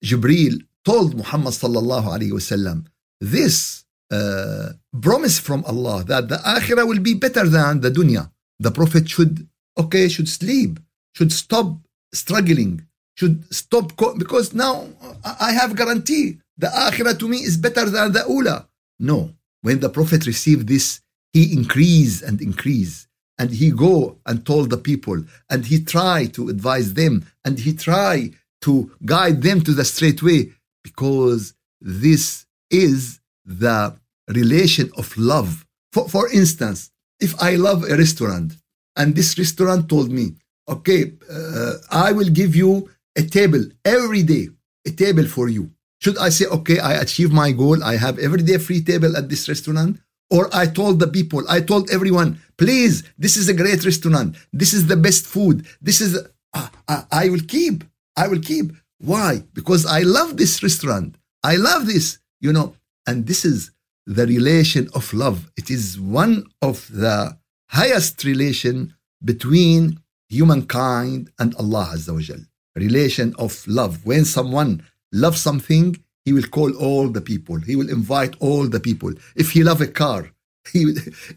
Jibril 0.03 0.61
told 0.83 1.15
Muhammad 1.15 1.53
sallallahu 1.53 2.07
alayhi 2.15 2.31
wasallam 2.31 2.85
this 3.19 3.80
uh, 4.12 4.72
promise 5.00 5.38
from 5.38 5.64
Allah 5.64 6.04
that 6.04 6.28
the 6.28 6.36
akhirah 6.36 6.86
will 6.86 7.00
be 7.00 7.14
better 7.14 7.48
than 7.48 7.80
the 7.80 7.90
dunya, 7.90 8.30
the 8.58 8.70
Prophet 8.70 9.08
should, 9.08 9.48
okay, 9.78 10.08
should 10.08 10.28
sleep, 10.28 10.78
should 11.16 11.32
stop 11.32 11.68
struggling, 12.12 12.86
should 13.14 13.36
stop, 13.52 13.96
because 14.18 14.52
now 14.54 14.86
I 15.24 15.52
have 15.52 15.76
guarantee 15.76 16.38
the 16.58 16.68
akhirah 16.68 17.18
to 17.18 17.26
me 17.28 17.38
is 17.38 17.56
better 17.56 17.86
than 17.88 18.12
the 18.12 18.24
ula. 18.28 18.68
No. 19.00 19.32
When 19.62 19.80
the 19.80 19.88
Prophet 19.88 20.26
received 20.26 20.68
this, 20.68 21.00
he 21.32 21.52
increased 21.52 22.22
and 22.22 22.40
increased. 22.40 23.08
And 23.38 23.50
he 23.50 23.70
go 23.70 24.18
and 24.26 24.44
told 24.44 24.70
the 24.70 24.76
people, 24.76 25.24
and 25.48 25.64
he 25.64 25.82
try 25.82 26.26
to 26.26 26.48
advise 26.48 26.94
them, 26.94 27.24
and 27.44 27.58
he 27.58 27.72
try 27.72 28.30
to 28.62 28.90
guide 29.04 29.42
them 29.42 29.62
to 29.62 29.72
the 29.72 29.84
straight 29.84 30.22
way, 30.22 30.52
because 30.84 31.54
this 31.80 32.44
is 32.70 33.20
the 33.44 33.96
relation 34.28 34.90
of 34.96 35.16
love. 35.16 35.64
For, 35.92 36.08
for 36.08 36.30
instance, 36.30 36.90
if 37.20 37.40
I 37.40 37.56
love 37.56 37.84
a 37.84 37.96
restaurant, 37.96 38.56
and 38.96 39.14
this 39.14 39.38
restaurant 39.38 39.88
told 39.88 40.10
me, 40.10 40.36
okay, 40.68 41.12
uh, 41.30 41.74
I 41.90 42.12
will 42.12 42.28
give 42.28 42.54
you 42.54 42.90
a 43.16 43.22
table 43.22 43.64
every 43.84 44.22
day, 44.22 44.48
a 44.86 44.90
table 44.90 45.26
for 45.26 45.48
you. 45.48 45.70
Should 46.00 46.18
I 46.18 46.30
say, 46.30 46.46
okay, 46.46 46.78
I 46.78 46.94
achieve 46.94 47.32
my 47.32 47.52
goal, 47.52 47.82
I 47.84 47.96
have 47.96 48.18
every 48.18 48.42
day 48.42 48.58
free 48.58 48.82
table 48.82 49.16
at 49.16 49.28
this 49.28 49.48
restaurant? 49.48 50.00
Or 50.30 50.48
I 50.52 50.66
told 50.66 50.98
the 50.98 51.06
people, 51.06 51.44
I 51.48 51.60
told 51.60 51.90
everyone, 51.90 52.40
please, 52.56 53.04
this 53.18 53.36
is 53.36 53.48
a 53.48 53.54
great 53.54 53.84
restaurant. 53.84 54.36
This 54.52 54.72
is 54.72 54.86
the 54.86 54.96
best 54.96 55.26
food. 55.26 55.66
This 55.80 56.00
is, 56.00 56.18
uh, 56.54 56.68
uh, 56.88 57.02
I 57.12 57.28
will 57.28 57.42
keep. 57.46 57.84
I 58.16 58.28
will 58.28 58.40
keep. 58.40 58.72
Why? 58.98 59.44
Because 59.52 59.84
I 59.84 60.00
love 60.00 60.36
this 60.36 60.62
restaurant. 60.62 61.16
I 61.44 61.56
love 61.56 61.86
this, 61.86 62.18
you 62.40 62.52
know. 62.52 62.74
And 63.06 63.26
this 63.26 63.44
is 63.44 63.70
the 64.05 64.25
relation 64.25 64.89
of 64.93 65.13
love. 65.13 65.51
It 65.57 65.69
is 65.69 65.99
one 65.99 66.45
of 66.61 66.87
the 66.91 67.37
highest 67.69 68.23
relation 68.23 68.95
between 69.23 69.99
humankind 70.29 71.31
and 71.39 71.53
Allah 71.55 71.91
Azza 71.93 72.13
wa 72.13 72.21
Jal. 72.21 72.39
Relation 72.75 73.33
of 73.37 73.67
love. 73.67 74.05
When 74.05 74.23
someone 74.23 74.83
love 75.11 75.37
something, 75.37 75.97
he 76.25 76.33
will 76.33 76.43
call 76.43 76.75
all 76.75 77.07
the 77.09 77.21
people. 77.21 77.57
He 77.59 77.75
will 77.75 77.89
invite 77.89 78.35
all 78.39 78.67
the 78.67 78.79
people. 78.79 79.13
If 79.35 79.51
he 79.51 79.63
love 79.63 79.81
a 79.81 79.87
car, 79.87 80.31
he 80.71 80.81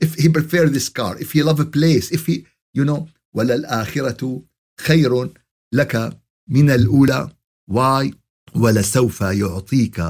if 0.00 0.14
he 0.14 0.28
prefer 0.28 0.66
this 0.68 0.88
car. 0.88 1.16
If 1.18 1.32
he 1.32 1.42
love 1.42 1.60
a 1.60 1.64
place, 1.64 2.10
if 2.10 2.26
he 2.26 2.46
you 2.72 2.84
know, 2.84 3.08
وللآخرة 3.34 4.42
خير 4.80 5.32
لك 5.72 6.20
من 6.48 6.70
الأولى. 6.70 7.30
Why? 7.66 8.12
ولسوف 8.54 9.20
يعطيك 9.20 10.00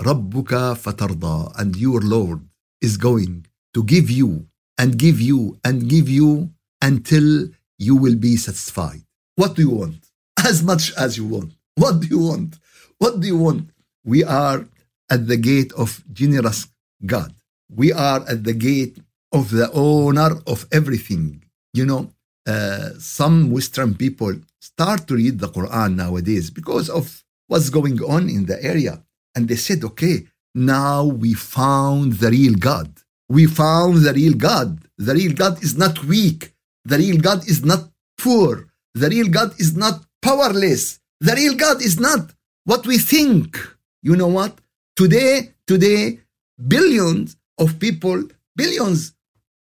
ربك 0.00 0.74
فترضى. 0.74 1.52
And 1.56 1.76
your 1.76 2.00
Lord 2.00 2.40
is 2.80 2.96
going 2.96 3.46
to 3.74 3.82
give 3.82 4.10
you 4.10 4.46
and 4.78 4.98
give 4.98 5.20
you 5.20 5.58
and 5.64 5.88
give 5.88 6.08
you 6.08 6.50
until 6.82 7.48
you 7.78 7.96
will 7.96 8.16
be 8.16 8.36
satisfied. 8.36 9.02
What 9.36 9.54
do 9.56 9.62
you 9.62 9.70
want? 9.70 10.00
As 10.44 10.62
much 10.62 10.92
as 10.94 11.16
you 11.16 11.26
want. 11.26 11.52
What 11.76 12.00
do 12.00 12.06
you 12.06 12.18
want? 12.18 12.58
What 12.98 13.20
do 13.20 13.26
you 13.26 13.38
want? 13.38 13.70
We 14.04 14.22
are 14.22 14.66
at 15.10 15.26
the 15.26 15.36
gate 15.36 15.72
of 15.72 16.02
generous 16.12 16.68
God. 17.04 17.34
We 17.68 17.92
are 17.92 18.20
at 18.28 18.44
the 18.44 18.52
gate 18.54 18.98
of 19.32 19.50
the 19.50 19.70
owner 19.72 20.30
of 20.46 20.66
everything. 20.70 21.42
You 21.72 21.86
know, 21.86 22.12
uh, 22.46 22.90
some 22.98 23.50
Western 23.50 23.94
people 23.94 24.34
start 24.60 25.06
to 25.08 25.14
read 25.16 25.38
the 25.38 25.48
Quran 25.48 25.96
nowadays 25.96 26.50
because 26.50 26.88
of 26.88 27.24
what's 27.48 27.70
going 27.70 28.02
on 28.02 28.28
in 28.28 28.46
the 28.46 28.62
area. 28.62 29.02
And 29.35 29.47
they 29.47 29.55
said, 29.55 29.83
okay, 29.83 30.27
now 30.55 31.03
we 31.05 31.33
found 31.33 32.13
the 32.13 32.29
real 32.29 32.55
God. 32.55 32.91
We 33.29 33.45
found 33.45 34.03
the 34.05 34.13
real 34.13 34.33
God. 34.33 34.81
The 34.97 35.13
real 35.13 35.33
God 35.33 35.63
is 35.63 35.77
not 35.77 36.03
weak. 36.03 36.53
The 36.85 36.97
real 36.97 37.19
God 37.19 37.47
is 37.47 37.63
not 37.63 37.89
poor. 38.17 38.67
The 38.95 39.09
real 39.09 39.29
God 39.29 39.59
is 39.59 39.75
not 39.75 40.03
powerless. 40.21 40.99
The 41.21 41.35
real 41.35 41.55
God 41.55 41.81
is 41.81 41.99
not 41.99 42.33
what 42.65 42.87
we 42.87 42.97
think. 42.97 43.57
You 44.01 44.15
know 44.15 44.27
what? 44.27 44.59
Today, 44.95 45.53
today, 45.67 46.19
billions 46.67 47.37
of 47.57 47.79
people, 47.79 48.23
billions 48.55 49.13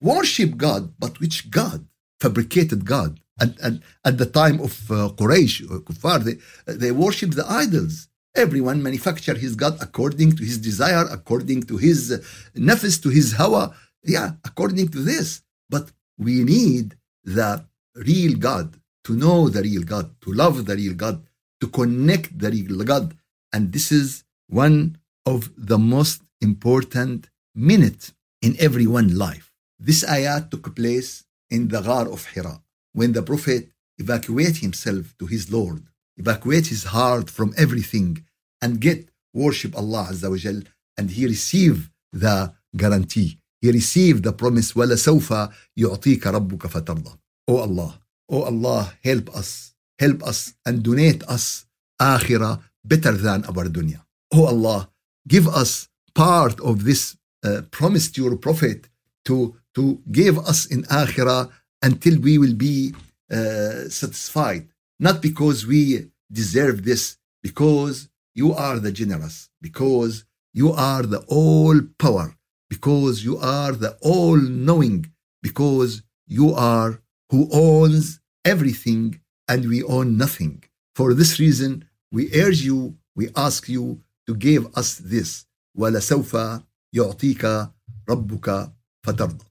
worship 0.02 0.58
God, 0.58 0.94
but 1.00 1.20
which 1.20 1.50
God? 1.50 1.86
Fabricated 2.20 2.86
God. 2.86 3.20
at, 3.40 3.60
at, 3.60 3.74
at 4.04 4.18
the 4.18 4.26
time 4.26 4.60
of 4.62 4.74
uh, 4.92 5.10
Quraysh, 5.10 5.70
or 5.70 5.80
Kuffar, 5.80 6.24
they, 6.24 6.74
they 6.74 6.92
worship 6.92 7.32
the 7.32 7.46
idols. 7.50 8.08
Everyone 8.36 8.84
manufacture 8.84 9.36
his 9.36 9.56
God 9.56 9.78
according 9.82 10.36
to 10.38 10.44
his 10.44 10.58
desire, 10.58 11.06
according 11.10 11.64
to 11.64 11.78
his 11.78 12.22
nafs, 12.56 13.02
to 13.04 13.10
his 13.10 13.34
hawa. 13.34 13.74
Yeah, 14.04 14.34
according 14.44 14.90
to 14.90 15.00
this. 15.00 15.42
But 15.70 15.92
we 16.18 16.44
need 16.44 16.96
the 17.24 17.66
real 17.96 18.38
God, 18.38 18.78
to 19.06 19.16
know 19.16 19.50
the 19.50 19.62
real 19.62 19.84
God, 19.84 20.10
to 20.22 20.34
love 20.34 20.66
the 20.66 20.76
real 20.76 20.94
God, 20.94 21.24
to 21.62 21.68
connect 21.68 22.38
the 22.38 22.52
real 22.52 22.84
God. 22.84 23.16
And 23.54 23.72
this 23.72 23.92
is 23.92 24.24
one 24.48 24.98
of 25.26 25.50
the 25.58 25.78
most 25.78 26.22
important 26.42 27.30
minutes 27.56 28.14
in 28.42 28.56
everyone's 28.60 29.14
life. 29.14 29.54
This 29.80 30.04
ayat 30.04 30.52
took 30.52 30.76
place 30.76 31.24
in 31.50 31.70
the 31.70 31.82
Ghar 31.82 32.08
of 32.10 32.26
Hira 32.28 32.62
when 32.94 33.14
the 33.14 33.24
Prophet 33.24 33.70
evacuated 33.98 34.58
himself 34.58 35.16
to 35.20 35.26
his 35.26 35.52
Lord, 35.52 35.84
evacuate 36.17 36.67
his 36.67 36.85
heart 36.85 37.31
from 37.31 37.55
everything 37.57 38.25
and 38.63 38.81
get 38.81 39.09
worship 39.33 39.77
Allah 39.77 40.09
Azza 40.11 40.29
wa 40.31 40.37
Jal, 40.37 40.63
and 40.97 41.11
he 41.11 41.27
receive 41.27 41.91
the 42.13 42.53
guarantee. 42.77 43.39
He 43.61 43.71
received 43.71 44.25
the 44.25 44.33
promise, 44.33 44.73
وَلَسَوْفَ 44.73 45.53
يُعْطِيكَ 45.79 46.23
رَبُّكَ 46.23 46.59
فَتَرْضَى 46.59 47.19
Oh 47.49 47.59
Allah, 47.59 48.01
oh 48.29 48.43
Allah, 48.43 48.93
help 49.03 49.35
us, 49.37 49.75
help 49.99 50.23
us 50.23 50.55
and 50.65 50.83
donate 50.83 51.23
us 51.25 51.67
akhirah 52.01 52.61
better 52.85 53.13
than 53.13 53.45
our 53.45 53.67
dunya. 53.69 54.01
Oh 54.33 54.47
Allah, 54.47 54.89
give 55.29 55.47
us 55.49 55.89
part 56.15 56.59
of 56.61 56.85
this 56.85 57.17
uh, 57.45 57.63
promise 57.71 58.11
to 58.13 58.23
your 58.23 58.37
Prophet 58.37 58.89
to, 59.27 59.57
to 59.75 60.01
give 60.11 60.39
us 60.39 60.67
in 60.67 60.83
akhirah 60.85 61.51
until 61.83 62.19
we 62.21 62.39
will 62.39 62.55
be 62.55 62.95
uh, 63.31 63.89
satisfied. 63.89 64.69
Not 64.99 65.23
because 65.23 65.67
we 65.67 66.11
deserve 66.31 66.85
this, 66.85 67.17
because 67.43 68.09
you 68.35 68.53
are 68.53 68.79
the 68.79 68.93
generous, 68.93 69.49
because 69.61 70.25
you 70.53 70.73
are 70.73 71.03
the 71.03 71.25
all 71.29 71.81
power, 71.99 72.37
because 72.69 73.25
you 73.25 73.37
are 73.39 73.73
the 73.73 73.97
all 74.03 74.37
knowing, 74.37 75.07
because 75.43 76.03
you 76.27 76.53
are 76.55 77.01
who 77.31 77.49
owns 77.53 78.21
everything 78.45 79.21
and 79.49 79.69
we 79.69 79.83
own 79.83 80.17
nothing. 80.17 80.63
For 80.95 81.15
this 81.15 81.39
reason, 81.39 81.85
we 82.13 82.33
urge 82.35 82.61
you, 82.61 82.97
we 83.15 83.31
ask 83.37 83.69
you 83.69 84.03
to 84.27 84.35
give 84.35 84.67
us 84.77 84.97
this. 84.97 85.47
وَلَسَوْفَ 85.79 86.63
يُعْطِيكَ 86.95 87.73
رَبُّكَ 88.09 88.73
فَتَرْضَى 89.07 89.45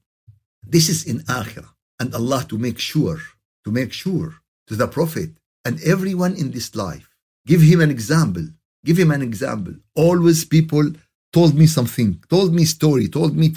This 0.66 0.88
is 0.88 1.04
in 1.04 1.20
Akhirah. 1.20 1.70
And 1.98 2.14
Allah 2.14 2.46
to 2.48 2.56
make 2.56 2.78
sure, 2.78 3.20
to 3.64 3.70
make 3.70 3.92
sure 3.92 4.36
to 4.67 4.75
the 4.75 4.87
Prophet 4.87 5.31
and 5.63 5.81
everyone 5.83 6.35
in 6.35 6.51
this 6.51 6.75
life, 6.75 7.09
give 7.45 7.61
him 7.61 7.81
an 7.81 7.91
example, 7.91 8.47
give 8.83 8.97
him 8.97 9.11
an 9.11 9.21
example. 9.21 9.73
Always 9.95 10.45
people 10.45 10.91
told 11.33 11.55
me 11.55 11.67
something, 11.67 12.23
told 12.29 12.53
me 12.53 12.65
story, 12.65 13.07
told 13.07 13.35
me, 13.35 13.53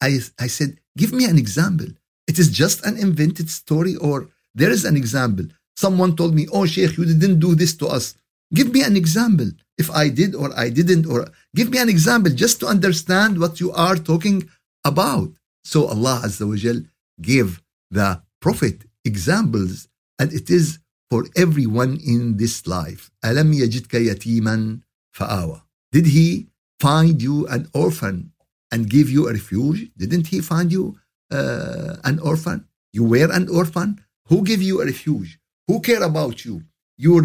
I, 0.00 0.20
I 0.38 0.46
said, 0.46 0.78
give 0.96 1.12
me 1.12 1.24
an 1.24 1.38
example. 1.38 1.86
It 2.26 2.38
is 2.38 2.50
just 2.50 2.84
an 2.84 2.98
invented 2.98 3.48
story 3.50 3.96
or 3.96 4.28
there 4.54 4.70
is 4.70 4.84
an 4.84 4.96
example. 4.96 5.46
Someone 5.76 6.16
told 6.16 6.34
me, 6.34 6.46
oh 6.52 6.66
Sheikh, 6.66 6.96
you 6.98 7.04
didn't 7.04 7.40
do 7.40 7.54
this 7.54 7.74
to 7.78 7.86
us. 7.86 8.14
Give 8.54 8.72
me 8.72 8.82
an 8.82 8.96
example. 8.96 9.50
If 9.78 9.90
I 9.90 10.08
did 10.10 10.34
or 10.34 10.56
I 10.58 10.68
didn't, 10.68 11.06
or 11.06 11.26
give 11.56 11.70
me 11.70 11.78
an 11.78 11.88
example 11.88 12.32
just 12.32 12.60
to 12.60 12.66
understand 12.66 13.40
what 13.40 13.60
you 13.60 13.72
are 13.72 13.96
talking 13.96 14.48
about. 14.84 15.30
So 15.64 15.86
Allah 15.86 16.20
Azza 16.24 16.46
wa 16.46 16.80
gave 17.20 17.62
the 17.90 18.22
Prophet 18.40 18.84
examples, 19.04 19.88
and 20.21 20.33
it 20.33 20.49
is 20.49 20.79
for 21.09 21.25
everyone 21.35 21.99
in 22.05 22.37
this 22.37 22.67
life. 22.67 23.09
أَلَمْ 23.23 23.53
يَجِدْكَ 23.53 23.93
يَتِيمًا 24.09 24.81
فَآوَى 25.15 25.61
Did 25.91 26.07
he 26.07 26.47
find 26.79 27.21
you 27.21 27.47
an 27.47 27.67
orphan 27.73 28.31
and 28.71 28.89
give 28.89 29.09
you 29.09 29.27
a 29.27 29.33
refuge? 29.33 29.89
Didn't 29.97 30.27
he 30.27 30.41
find 30.41 30.71
you 30.71 30.97
uh, 31.31 31.95
an 32.03 32.19
orphan? 32.19 32.67
You 32.91 33.03
were 33.03 33.31
an 33.31 33.47
orphan? 33.49 34.03
Who 34.29 34.43
gave 34.43 34.61
you 34.61 34.81
a 34.81 34.85
refuge? 34.85 35.39
Who 35.67 35.79
care 35.81 36.03
about 36.03 36.45
you? 36.45 36.63
Your 36.97 37.23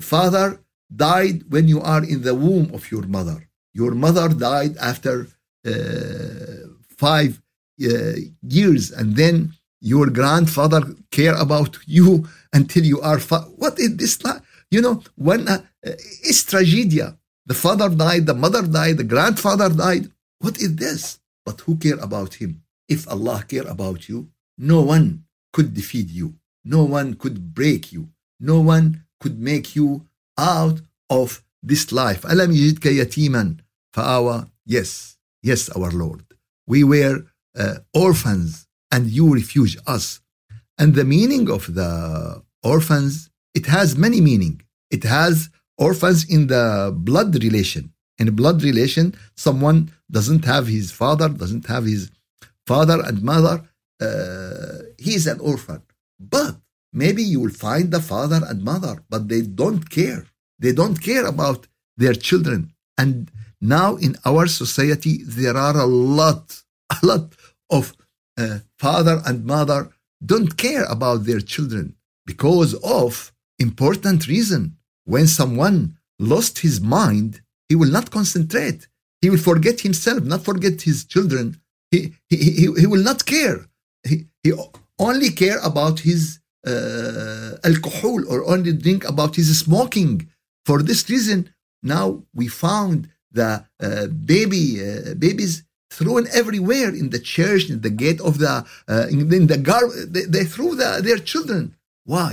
father 0.00 0.60
died 0.94 1.44
when 1.50 1.68
you 1.68 1.80
are 1.80 2.04
in 2.04 2.22
the 2.22 2.34
womb 2.34 2.70
of 2.72 2.90
your 2.90 3.02
mother. 3.02 3.48
Your 3.74 3.94
mother 3.94 4.28
died 4.28 4.76
after 4.78 5.28
uh, 5.66 6.68
five 6.96 7.40
uh, 7.84 8.12
years, 8.42 8.90
and 8.90 9.16
then 9.16 9.52
your 9.83 10.07
grandfather 10.09 10.81
care 11.11 11.35
about 11.35 11.77
you 11.85 12.25
until 12.53 12.83
you 12.91 12.99
are 13.01 13.19
fa- 13.19 13.47
what 13.57 13.77
is 13.77 13.91
this 13.97 14.17
you 14.71 14.81
know 14.81 15.03
when 15.15 15.47
uh, 15.47 15.59
it's 15.83 16.43
tragedia. 16.43 17.17
The 17.45 17.53
father 17.53 17.89
died 17.89 18.25
the 18.25 18.33
mother 18.33 18.63
died 18.63 18.97
the 18.97 19.03
grandfather 19.03 19.69
died. 19.69 20.09
What 20.39 20.57
is 20.57 20.75
this? 20.77 21.19
But 21.45 21.59
who 21.61 21.75
care 21.75 21.99
about 21.99 22.31
him? 22.35 22.63
If 22.87 23.01
allah 23.13 23.43
care 23.47 23.67
about 23.67 24.07
you 24.09 24.29
no 24.57 24.81
one 24.81 25.25
could 25.51 25.73
defeat 25.73 26.09
you. 26.09 26.35
No 26.63 26.83
one 26.83 27.15
could 27.15 27.53
break 27.53 27.91
you. 27.91 28.09
No 28.39 28.61
one 28.61 29.03
could 29.19 29.39
make 29.39 29.75
you 29.75 30.07
out 30.37 30.79
of 31.09 31.43
this 31.61 31.91
life. 31.91 32.23
Alam 32.23 32.51
yajidka 32.51 32.89
yatiman? 32.99 33.59
Fa'awa 33.95 34.49
yes. 34.65 35.17
Yes 35.41 35.69
our 35.75 35.91
lord. 35.91 36.23
We 36.67 36.83
were 36.83 37.25
uh, 37.57 37.75
orphans 37.93 38.67
and 38.93 39.09
you 39.17 39.25
refuge 39.33 39.75
us. 39.95 40.05
And 40.77 40.89
the 40.93 41.07
meaning 41.15 41.45
of 41.57 41.63
the 41.79 41.91
orphans, 42.73 43.29
it 43.59 43.65
has 43.65 43.97
many 44.05 44.21
meaning. 44.21 44.55
It 44.95 45.03
has 45.03 45.49
orphans 45.77 46.19
in 46.35 46.41
the 46.53 46.93
blood 46.95 47.31
relation. 47.43 47.83
In 48.19 48.27
blood 48.41 48.61
relation, 48.69 49.05
someone 49.35 49.79
doesn't 50.17 50.45
have 50.45 50.65
his 50.67 50.91
father, 50.91 51.27
doesn't 51.27 51.65
have 51.73 51.85
his 51.85 52.11
father 52.71 52.97
and 53.07 53.17
mother. 53.33 53.55
Uh, 53.99 54.77
he 54.99 55.15
is 55.19 55.25
an 55.27 55.39
orphan. 55.39 55.81
But 56.19 56.55
maybe 56.93 57.23
you 57.23 57.39
will 57.41 57.57
find 57.67 57.91
the 57.91 58.03
father 58.13 58.41
and 58.49 58.63
mother, 58.63 58.95
but 59.09 59.27
they 59.27 59.41
don't 59.41 59.89
care. 59.89 60.23
They 60.59 60.73
don't 60.79 60.99
care 61.09 61.25
about 61.25 61.67
their 61.97 62.13
children. 62.27 62.71
And 63.01 63.31
now 63.59 63.95
in 63.95 64.15
our 64.23 64.45
society, 64.47 65.15
there 65.25 65.57
are 65.57 65.77
a 65.77 65.85
lot, 65.85 66.61
a 66.97 67.05
lot 67.05 67.33
of 67.71 67.93
uh, 68.37 68.59
father 68.77 69.21
and 69.25 69.45
mother 69.45 69.89
don't 70.25 70.57
care 70.57 70.85
about 70.85 71.25
their 71.25 71.39
children 71.39 71.95
because 72.25 72.73
of 72.83 73.31
important 73.59 74.27
reason. 74.27 74.77
When 75.05 75.27
someone 75.27 75.97
lost 76.19 76.59
his 76.59 76.79
mind, 76.79 77.41
he 77.67 77.75
will 77.75 77.91
not 77.91 78.11
concentrate. 78.11 78.87
He 79.21 79.29
will 79.29 79.39
forget 79.51 79.81
himself, 79.81 80.23
not 80.23 80.43
forget 80.43 80.81
his 80.81 81.05
children. 81.05 81.59
He, 81.91 82.13
he, 82.29 82.37
he, 82.37 82.73
he 82.81 82.87
will 82.87 83.03
not 83.03 83.25
care. 83.25 83.65
He, 84.03 84.25
he 84.43 84.53
only 84.99 85.29
care 85.29 85.59
about 85.59 85.99
his 85.99 86.39
uh, 86.65 87.57
alcohol 87.63 88.19
or 88.29 88.45
only 88.49 88.73
drink 88.73 89.07
about 89.07 89.35
his 89.35 89.59
smoking 89.59 90.29
for 90.65 90.81
this 90.81 91.09
reason, 91.09 91.53
now 91.81 92.23
we 92.33 92.47
found 92.47 93.09
the 93.31 93.65
uh, 93.81 94.07
baby 94.07 94.79
uh, 94.81 95.13
babies 95.15 95.63
thrown 95.97 96.23
everywhere 96.41 96.89
in 97.01 97.07
the 97.09 97.23
church, 97.35 97.63
in 97.69 97.79
the 97.81 97.95
gate 98.03 98.21
of 98.29 98.33
the 98.43 98.53
uh, 98.93 99.07
in, 99.13 99.19
in, 99.39 99.47
the 99.47 99.59
gar. 99.69 99.83
They, 100.15 100.25
they 100.35 100.45
threw 100.53 100.71
the, 100.81 100.89
their 101.07 101.21
children. 101.31 101.63
Why? 102.13 102.31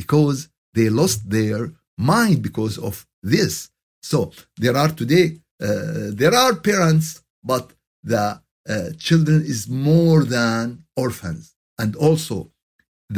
Because 0.00 0.38
they 0.76 0.88
lost 0.88 1.18
their 1.36 1.62
mind 1.96 2.42
because 2.48 2.76
of 2.88 2.94
this. 3.34 3.70
So 4.02 4.18
there 4.62 4.76
are 4.82 4.92
today 5.02 5.26
uh, 5.66 6.10
there 6.20 6.34
are 6.34 6.54
parents, 6.70 7.22
but 7.52 7.64
the 8.12 8.24
uh, 8.68 8.90
children 9.06 9.42
is 9.42 9.68
more 9.68 10.20
than 10.24 10.84
orphans, 10.96 11.44
and 11.78 11.90
also 11.96 12.36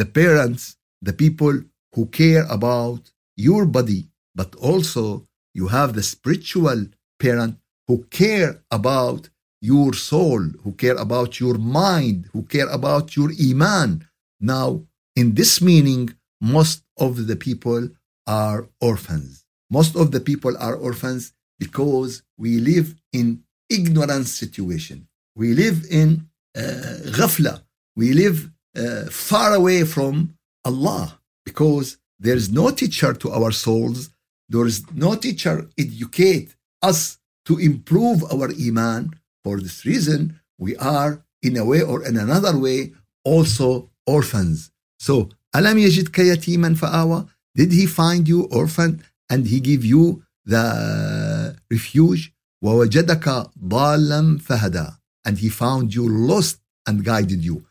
the 0.00 0.09
parents, 0.22 0.76
the 1.09 1.12
people 1.24 1.54
who 1.94 2.07
care 2.07 2.44
about 2.59 3.02
your 3.37 3.64
body 3.66 4.02
but 4.35 4.54
also 4.57 5.26
you 5.54 5.68
have 5.68 5.94
the 5.94 6.02
spiritual 6.02 6.87
parent 7.20 7.59
who 7.87 8.04
care 8.04 8.62
about 8.70 9.28
your 9.72 9.92
soul, 9.94 10.40
who 10.62 10.72
care 10.72 10.98
about 11.07 11.31
your 11.42 11.57
mind, 11.83 12.18
who 12.33 12.42
care 12.55 12.70
about 12.79 13.07
your 13.16 13.31
iman. 13.50 13.90
Now, 14.40 14.68
in 15.20 15.27
this 15.35 15.53
meaning, 15.70 16.05
most 16.40 16.83
of 17.07 17.12
the 17.29 17.37
people 17.46 17.83
are 18.27 18.61
orphans. 18.81 19.44
Most 19.70 19.92
of 19.96 20.07
the 20.14 20.20
people 20.20 20.55
are 20.59 20.77
orphans 20.88 21.33
because 21.59 22.22
we 22.37 22.50
live 22.72 22.88
in 23.12 23.27
ignorance 23.79 24.31
situation. 24.42 24.98
We 25.35 25.48
live 25.62 25.79
in 25.90 26.09
uh, 26.57 26.98
ghafla. 27.18 27.55
We 27.96 28.12
live 28.12 28.38
uh, 28.77 29.05
far 29.31 29.55
away 29.55 29.81
from 29.85 30.14
Allah 30.64 31.18
because 31.48 31.98
there 32.24 32.37
is 32.42 32.48
no 32.50 32.70
teacher 32.70 33.12
to 33.22 33.31
our 33.31 33.53
souls 33.53 34.11
there 34.48 34.66
is 34.66 34.83
no 34.92 35.14
teacher 35.14 35.68
educate 35.79 36.55
us 36.83 37.18
to 37.46 37.59
improve 37.59 38.24
our 38.33 38.50
iman. 38.68 39.12
For 39.44 39.61
this 39.61 39.85
reason, 39.85 40.40
we 40.59 40.74
are, 40.76 41.22
in 41.42 41.57
a 41.59 41.64
way 41.64 41.83
or 41.83 42.02
in 42.04 42.16
another 42.16 42.57
way, 42.59 42.94
also 43.24 43.90
orphans. 44.07 44.70
So, 44.98 45.28
alam 45.54 45.76
يَجِدْكَ 45.76 46.16
يَتِيمًا 46.33 46.78
faawa? 46.78 47.28
Did 47.54 47.72
he 47.72 47.87
find 47.87 48.26
you 48.26 48.44
orphan 48.44 49.04
and 49.28 49.46
he 49.46 49.61
give 49.61 49.85
you 49.85 50.22
the 50.46 51.57
refuge? 51.70 52.33
وَوَجَدَكَ 52.64 53.52
dallan 53.68 54.40
fahada. 54.40 54.96
And 55.26 55.38
he 55.38 55.50
found 55.50 55.94
you 55.94 56.09
lost 56.09 56.61
and 56.87 57.04
guided 57.04 57.44
you. 57.44 57.66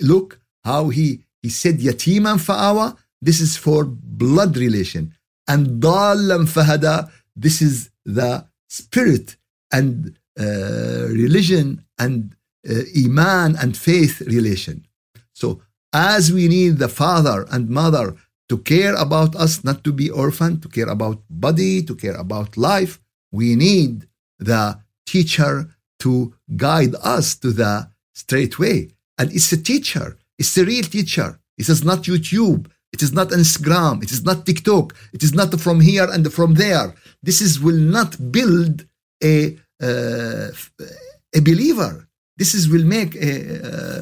Look 0.00 0.40
how 0.64 0.88
he, 0.88 1.24
he 1.42 1.50
said 1.50 1.78
يَتِيمًا 1.78 2.38
faawa. 2.38 2.96
This 3.20 3.40
is 3.40 3.56
for 3.56 3.84
blood 3.84 4.56
relation. 4.56 5.14
And 5.46 5.82
dallan 5.82 6.46
fahada. 6.46 7.10
This 7.36 7.60
is 7.60 7.90
the 8.04 8.46
spirit 8.68 9.36
and 9.70 10.16
religion 10.42 11.84
and 11.98 12.34
uh, 12.68 12.82
iman 13.04 13.56
and 13.56 13.76
faith 13.76 14.20
relation 14.22 14.86
so 15.32 15.62
as 15.92 16.32
we 16.32 16.48
need 16.48 16.78
the 16.78 16.88
father 16.88 17.46
and 17.50 17.68
mother 17.68 18.16
to 18.48 18.58
care 18.58 18.94
about 18.94 19.36
us, 19.36 19.62
not 19.64 19.84
to 19.84 19.92
be 19.92 20.10
orphan, 20.10 20.60
to 20.60 20.68
care 20.68 20.88
about 20.88 21.22
body, 21.28 21.82
to 21.82 21.94
care 21.94 22.16
about 22.16 22.56
life, 22.56 22.98
we 23.30 23.56
need 23.56 24.06
the 24.38 24.78
teacher 25.06 25.68
to 26.00 26.34
guide 26.56 26.94
us 27.02 27.34
to 27.36 27.50
the 27.52 27.90
straight 28.14 28.58
way. 28.58 28.88
And 29.18 29.32
it's 29.32 29.52
a 29.52 29.62
teacher, 29.62 30.16
it's 30.38 30.56
a 30.56 30.64
real 30.64 30.84
teacher. 30.84 31.38
It 31.56 31.68
is 31.68 31.84
not 31.84 32.04
YouTube, 32.04 32.70
it 32.92 33.02
is 33.02 33.12
not 33.12 33.28
Instagram, 33.30 34.02
it 34.02 34.12
is 34.12 34.24
not 34.24 34.46
TikTok, 34.46 34.94
it 35.12 35.22
is 35.22 35.34
not 35.34 35.58
from 35.60 35.80
here 35.80 36.08
and 36.10 36.32
from 36.32 36.54
there. 36.54 36.94
This 37.22 37.40
is 37.40 37.60
will 37.60 37.76
not 37.76 38.32
build 38.32 38.86
a 39.22 39.46
uh, 39.46 39.50
a 39.81 41.41
believer. 41.41 42.07
This 42.37 42.53
is 42.55 42.67
will 42.67 42.85
make 42.85 43.15
a, 43.15 43.31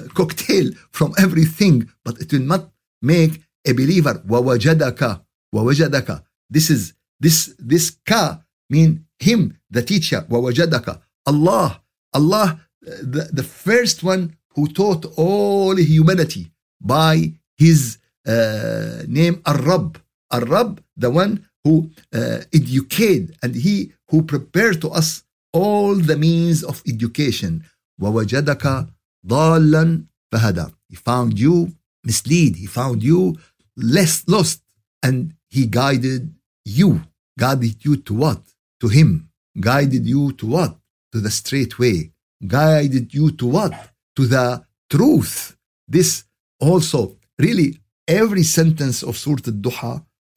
a 0.05 0.09
cocktail 0.09 0.71
from 0.91 1.13
everything, 1.17 1.89
but 2.05 2.19
it 2.21 2.31
will 2.31 2.47
not 2.53 2.71
make 3.01 3.41
a 3.67 3.73
believer 3.73 4.23
ووجدك 4.29 5.21
ووجدك 5.53 6.23
this 6.49 6.69
is 6.69 6.93
this 7.19 7.53
this 7.59 7.91
ka 8.05 8.41
mean 8.69 9.05
him 9.19 9.57
the 9.69 9.81
teacher 9.81 10.25
ووجدك 10.29 11.01
Allah 11.25 11.81
Allah 12.13 12.59
the, 12.81 13.29
the 13.31 13.43
first 13.43 14.03
one 14.03 14.35
who 14.55 14.67
taught 14.67 15.05
all 15.17 15.75
humanity 15.75 16.51
by 16.81 17.33
his 17.57 17.97
uh, 18.27 19.03
name 19.07 19.41
Ar-Rab 19.45 19.99
Ar-Rab 20.31 20.83
the 20.97 21.09
one 21.09 21.45
who 21.63 21.91
uh, 22.13 22.39
educate 22.53 23.31
and 23.43 23.55
he 23.55 23.93
who 24.09 24.23
prepared 24.23 24.81
to 24.81 24.89
us 24.89 25.23
all 25.55 25.95
the 25.95 26.17
means 26.17 26.63
of 26.63 26.81
education 26.87 27.61
ووجدك 28.01 28.87
ضالا 29.27 30.05
فهدى 30.31 30.65
he 30.89 30.95
found 30.95 31.39
you 31.39 31.73
mislead 32.03 32.55
he 32.55 32.65
found 32.65 33.03
you 33.03 33.35
less 33.77 34.23
lost 34.27 34.61
and 35.03 35.33
he 35.49 35.65
guided 35.65 36.33
you 36.65 37.01
guided 37.39 37.83
you 37.85 37.97
to 37.97 38.13
what 38.13 38.41
to 38.79 38.87
him 38.87 39.29
guided 39.59 40.05
you 40.05 40.31
to 40.33 40.45
what 40.47 40.77
to 41.11 41.19
the 41.19 41.31
straight 41.31 41.77
way 41.79 42.11
guided 42.47 43.13
you 43.13 43.31
to 43.31 43.45
what 43.45 43.73
to 44.15 44.25
the 44.25 44.63
truth 44.89 45.55
this 45.87 46.23
also 46.59 47.17
really 47.37 47.69
every 48.07 48.43
sentence 48.43 49.03
of 49.03 49.17
surah 49.17 49.45
al-duha 49.47 49.93